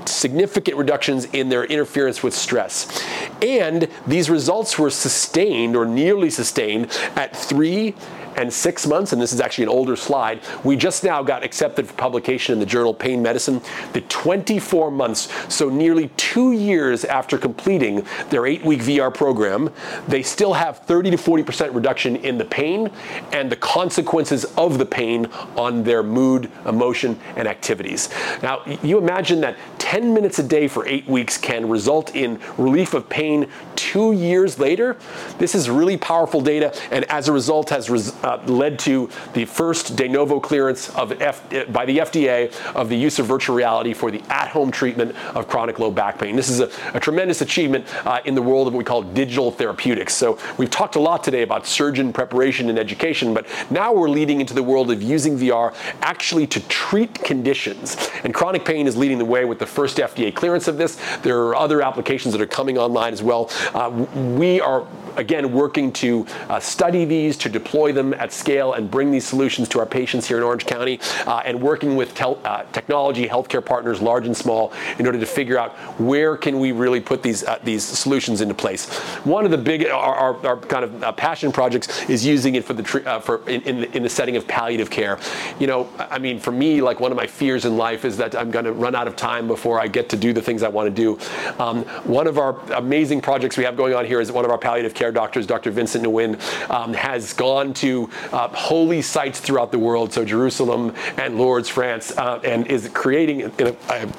significant 0.05 0.77
reductions 0.77 1.25
in 1.25 1.49
their 1.49 1.65
interference 1.65 2.23
with 2.23 2.33
stress. 2.33 3.03
And 3.41 3.87
these 4.07 4.29
results 4.29 4.77
were 4.77 4.89
sustained 4.89 5.75
or 5.75 5.85
nearly 5.85 6.29
sustained 6.29 6.91
at 7.15 7.35
three 7.35 7.95
and 8.39 8.51
six 8.53 8.87
months, 8.87 9.11
and 9.11 9.21
this 9.21 9.33
is 9.33 9.41
actually 9.41 9.65
an 9.65 9.69
older 9.69 9.97
slide, 9.97 10.39
we 10.63 10.77
just 10.77 11.03
now 11.03 11.21
got 11.21 11.43
accepted 11.43 11.85
for 11.85 11.93
publication 11.93 12.53
in 12.53 12.59
the 12.59 12.65
journal 12.65 12.93
Pain 12.93 13.21
Medicine. 13.21 13.61
The 13.91 14.01
24 14.01 14.91
months, 14.91 15.27
so 15.53 15.69
nearly 15.69 16.07
two 16.15 16.53
years 16.53 17.03
after 17.03 17.37
completing 17.37 18.05
their 18.29 18.47
eight 18.47 18.63
week 18.63 18.79
VR 18.79 19.13
program, 19.13 19.69
they 20.07 20.23
still 20.23 20.53
have 20.53 20.79
30 20.79 21.11
to 21.11 21.17
40% 21.17 21.75
reduction 21.75 22.15
in 22.15 22.37
the 22.37 22.45
pain 22.45 22.89
and 23.33 23.51
the 23.51 23.57
consequences 23.57 24.45
of 24.57 24.77
the 24.77 24.85
pain 24.85 25.25
on 25.57 25.83
their 25.83 26.01
mood, 26.01 26.49
emotion, 26.65 27.19
and 27.35 27.45
activities. 27.45 28.09
Now, 28.41 28.63
you 28.81 28.97
imagine 28.97 29.41
that 29.41 29.57
10 29.89 30.13
minutes 30.13 30.37
a 30.37 30.43
day 30.43 30.67
for 30.67 30.85
eight 30.87 31.07
weeks 31.07 31.35
can 31.35 31.67
result 31.67 32.15
in 32.15 32.39
relief 32.59 32.93
of 32.93 33.09
pain 33.09 33.49
two 33.75 34.11
years 34.11 34.59
later. 34.59 34.95
This 35.39 35.55
is 35.55 35.67
really 35.67 35.97
powerful 35.97 36.41
data, 36.41 36.75
and 36.91 37.05
as 37.05 37.27
a 37.27 37.33
result, 37.33 37.71
has 37.71 37.89
res- 37.89 38.13
uh, 38.23 38.39
led 38.45 38.77
to 38.79 39.09
the 39.33 39.45
first 39.45 39.95
de 39.95 40.07
novo 40.07 40.39
clearance 40.39 40.89
of 40.89 41.19
F- 41.19 41.73
by 41.73 41.85
the 41.85 41.97
FDA 41.97 42.53
of 42.75 42.87
the 42.89 42.95
use 42.95 43.17
of 43.17 43.25
virtual 43.25 43.55
reality 43.55 43.95
for 43.95 44.11
the 44.11 44.21
at-home 44.29 44.69
treatment 44.69 45.15
of 45.35 45.47
chronic 45.47 45.79
low 45.79 45.89
back 45.89 46.19
pain. 46.19 46.35
This 46.35 46.49
is 46.49 46.59
a, 46.59 46.69
a 46.93 46.99
tremendous 46.99 47.41
achievement 47.41 47.87
uh, 48.05 48.19
in 48.25 48.35
the 48.35 48.43
world 48.43 48.67
of 48.67 48.73
what 48.73 48.77
we 48.77 48.83
call 48.83 49.01
digital 49.01 49.49
therapeutics. 49.49 50.13
So 50.13 50.37
we've 50.59 50.69
talked 50.69 50.97
a 50.97 51.01
lot 51.01 51.23
today 51.23 51.41
about 51.41 51.65
surgeon 51.65 52.13
preparation 52.13 52.69
and 52.69 52.77
education, 52.77 53.33
but 53.33 53.47
now 53.71 53.91
we're 53.91 54.09
leading 54.09 54.39
into 54.39 54.53
the 54.53 54.61
world 54.61 54.91
of 54.91 55.01
using 55.01 55.35
VR 55.35 55.73
actually 56.03 56.45
to 56.45 56.59
treat 56.67 57.15
conditions. 57.15 57.97
And 58.23 58.35
chronic 58.35 58.65
pain 58.65 58.85
is 58.85 58.95
leading 58.95 59.17
the 59.17 59.25
way 59.25 59.45
with 59.45 59.57
the 59.57 59.65
first 59.79 59.95
FDA 59.95 60.35
clearance 60.35 60.67
of 60.67 60.77
this. 60.77 60.97
There 61.21 61.39
are 61.39 61.55
other 61.55 61.81
applications 61.81 62.33
that 62.33 62.41
are 62.41 62.45
coming 62.45 62.77
online 62.77 63.13
as 63.13 63.23
well. 63.23 63.49
Uh, 63.73 63.89
we 64.37 64.59
are 64.59 64.85
again, 65.19 65.51
working 65.51 65.91
to 65.91 66.25
uh, 66.49 66.59
study 66.59 67.05
these, 67.05 67.37
to 67.37 67.49
deploy 67.49 67.91
them 67.91 68.13
at 68.15 68.31
scale, 68.31 68.73
and 68.73 68.89
bring 68.89 69.11
these 69.11 69.25
solutions 69.25 69.67
to 69.69 69.79
our 69.79 69.85
patients 69.85 70.27
here 70.27 70.37
in 70.37 70.43
Orange 70.43 70.65
County, 70.65 70.99
uh, 71.27 71.41
and 71.45 71.61
working 71.61 71.95
with 71.95 72.15
tel- 72.15 72.39
uh, 72.45 72.63
technology, 72.71 73.27
healthcare 73.27 73.63
partners, 73.63 74.01
large 74.01 74.25
and 74.25 74.35
small, 74.35 74.73
in 74.97 75.05
order 75.05 75.19
to 75.19 75.25
figure 75.25 75.57
out 75.57 75.73
where 75.99 76.37
can 76.37 76.59
we 76.59 76.71
really 76.71 77.01
put 77.01 77.21
these 77.21 77.43
uh, 77.43 77.59
these 77.63 77.83
solutions 77.83 78.41
into 78.41 78.53
place. 78.53 78.89
One 79.25 79.45
of 79.45 79.51
the 79.51 79.57
big, 79.57 79.85
our, 79.85 80.15
our, 80.15 80.47
our 80.47 80.57
kind 80.57 80.85
of 80.85 81.03
uh, 81.03 81.11
passion 81.11 81.51
projects 81.51 82.09
is 82.09 82.25
using 82.25 82.55
it 82.55 82.63
for 82.63 82.73
the 82.73 83.09
uh, 83.09 83.19
for 83.19 83.47
in, 83.49 83.61
in 83.63 83.81
the, 83.81 83.97
in 83.97 84.03
the 84.03 84.09
setting 84.09 84.37
of 84.37 84.47
palliative 84.47 84.89
care. 84.89 85.19
You 85.59 85.67
know, 85.67 85.89
I 85.99 86.17
mean, 86.17 86.39
for 86.39 86.51
me, 86.51 86.81
like 86.81 86.99
one 86.99 87.11
of 87.11 87.17
my 87.17 87.27
fears 87.27 87.65
in 87.65 87.77
life 87.77 88.05
is 88.05 88.17
that 88.17 88.35
I'm 88.35 88.51
going 88.51 88.65
to 88.65 88.73
run 88.73 88.95
out 88.95 89.07
of 89.07 89.15
time 89.15 89.47
before 89.47 89.68
I 89.77 89.89
get 89.89 90.07
to 90.09 90.15
do 90.15 90.31
the 90.31 90.41
things 90.41 90.63
I 90.63 90.69
want 90.69 90.87
to 90.87 90.95
do. 90.95 91.19
Um, 91.61 91.83
one 92.05 92.27
of 92.27 92.37
our 92.37 92.57
amazing 92.71 93.19
projects 93.19 93.57
we 93.57 93.65
have 93.65 93.75
going 93.75 93.93
on 93.93 94.05
here 94.05 94.21
is 94.21 94.31
one 94.31 94.45
of 94.45 94.51
our 94.51 94.57
palliative 94.57 94.93
care 94.93 95.11
doctors, 95.11 95.45
Dr. 95.45 95.71
Vincent 95.71 96.05
Nguyen, 96.05 96.39
um, 96.69 96.93
has 96.93 97.33
gone 97.33 97.73
to 97.75 98.09
uh, 98.31 98.47
holy 98.49 99.01
sites 99.01 99.39
throughout 99.39 99.71
the 99.71 99.79
world, 99.79 100.13
so 100.13 100.23
Jerusalem 100.23 100.93
and 101.17 101.37
Lourdes, 101.37 101.67
France, 101.67 102.11
uh, 102.17 102.39
and 102.45 102.65
is 102.67 102.89
creating, 102.93 103.43
a, 103.43 103.75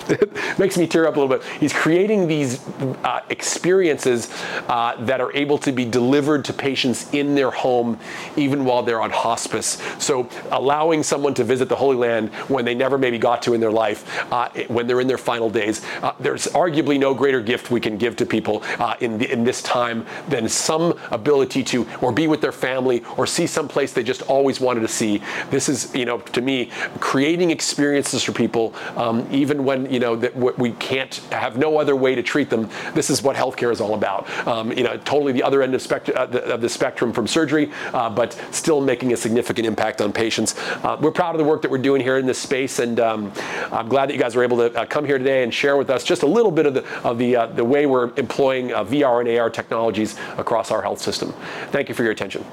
it 0.09 0.59
makes 0.59 0.77
me 0.77 0.87
tear 0.87 1.07
up 1.07 1.17
a 1.17 1.21
little 1.21 1.35
bit, 1.35 1.47
he's 1.59 1.73
creating 1.73 2.27
these 2.27 2.67
uh, 3.05 3.23
experiences 3.31 4.31
uh, 4.69 4.97
that 5.05 5.21
are 5.21 5.33
able 5.33 5.57
to 5.59 5.73
be 5.73 5.85
delivered 5.85 6.45
to 6.45 6.53
patients 6.53 7.13
in 7.15 7.35
their 7.35 7.51
home, 7.51 7.99
even 8.37 8.65
while 8.65 8.83
they're 8.83 9.01
on 9.01 9.11
hospice. 9.11 9.81
So 9.99 10.29
allowing 10.51 11.03
someone 11.03 11.35
to 11.35 11.45
visit 11.45 11.69
the 11.69 11.77
Holy 11.77 11.97
Land 11.97 12.31
when 12.49 12.65
they 12.65 12.75
never 12.75 12.99
maybe 12.99 13.19
got 13.19 13.43
to 13.43 13.55
in 13.55 13.61
their 13.61 13.71
life, 13.71 14.23
uh, 14.33 14.49
when 14.69 14.87
they're 14.87 15.01
in 15.01 15.09
their 15.09 15.19
final 15.19 15.40
days, 15.49 15.83
uh, 16.03 16.13
there's 16.21 16.47
arguably 16.49 16.99
no 16.99 17.15
greater 17.15 17.41
gift 17.41 17.71
we 17.71 17.81
can 17.81 17.97
give 17.97 18.17
to 18.17 18.27
people 18.27 18.63
in, 19.01 19.17
the, 19.17 19.33
in 19.33 19.45
this 19.45 19.63
time 19.63 20.05
than 20.29 20.49
some 20.49 20.99
ability 21.11 21.63
to 21.65 21.87
or 22.03 22.13
be 22.13 22.27
with 22.27 22.41
their 22.41 22.53
family 22.53 23.03
or 23.17 23.27
see 23.27 23.47
some 23.47 23.69
place 23.69 23.93
they 23.93 24.03
just 24.03 24.23
always 24.23 24.61
wanted 24.61 24.81
to 24.81 24.89
see. 24.89 25.23
This 25.51 25.69
is, 25.69 25.95
you 25.95 26.05
know, 26.05 26.19
to 26.19 26.41
me, 26.41 26.71
creating 26.99 27.51
experiences 27.51 28.23
for 28.23 28.33
people, 28.33 28.75
um, 28.97 29.27
even 29.31 29.65
when, 29.65 29.91
you 29.91 30.01
know, 30.01 30.17
that 30.17 30.37
we 30.37 30.73
can't 30.73 31.17
have 31.31 31.57
no 31.57 31.79
other 31.79 31.97
way 31.97 32.15
to 32.15 32.23
treat 32.23 32.51
them. 32.51 32.69
This 32.95 33.11
is 33.11 33.23
what 33.23 33.37
healthcare 33.37 33.71
is 33.71 33.81
all 33.81 33.95
about. 33.95 34.29
Um, 34.47 34.73
you 34.73 34.83
know, 34.83 34.97
totally 34.99 35.33
the 35.33 35.43
other 35.43 35.63
end 35.63 35.75
of, 35.75 35.83
spect- 35.83 36.11
uh, 36.11 36.27
the, 36.27 36.45
of 36.55 36.61
the, 36.61 36.69
spectrum 36.71 37.13
from 37.13 37.27
surgery, 37.27 37.71
uh, 37.93 38.09
but 38.09 38.33
still 38.53 38.81
making 38.81 39.13
a 39.13 39.17
significant 39.17 39.67
impact 39.67 40.01
on 40.01 40.13
patients. 40.13 40.57
Uh, 40.85 40.97
we're 41.01 41.11
proud 41.11 41.35
of 41.35 41.39
the 41.39 41.45
work 41.45 41.61
that 41.63 41.71
we're 41.71 41.79
doing 41.79 42.01
here 42.01 42.17
in 42.17 42.27
this 42.27 42.39
space, 42.39 42.79
and 42.79 43.01
um, 43.01 43.33
I'm 43.73 43.89
glad 43.89 44.09
that 44.09 44.15
you 44.15 44.21
guys 44.21 44.37
were 44.37 44.45
able 44.45 44.57
to 44.59 44.81
uh, 44.81 44.87
come 44.87 45.05
here 45.05 45.19
today 45.31 45.43
and 45.43 45.55
share 45.55 45.77
with 45.77 45.91
us 45.91 46.05
just 46.05 46.23
a 46.23 46.27
little 46.27 46.51
bit 46.51 46.67
of 46.67 46.75
the 46.75 46.85
of 47.05 47.19
the 47.19 47.37
uh, 47.37 47.47
the 47.47 47.65
way 47.65 47.87
we're 47.87 48.13
employing 48.17 48.73
uh, 48.73 48.85
VR 48.85 49.21
and 49.21 49.39
AR 49.39 49.51
technologies 49.51 50.17
across 50.37 50.71
our 50.71 50.83
health 50.83 51.01
system. 51.01 51.33
Thank 51.71 51.89
you 51.89 51.95
for 51.95 52.03
your 52.03 52.13
attention. 52.13 52.45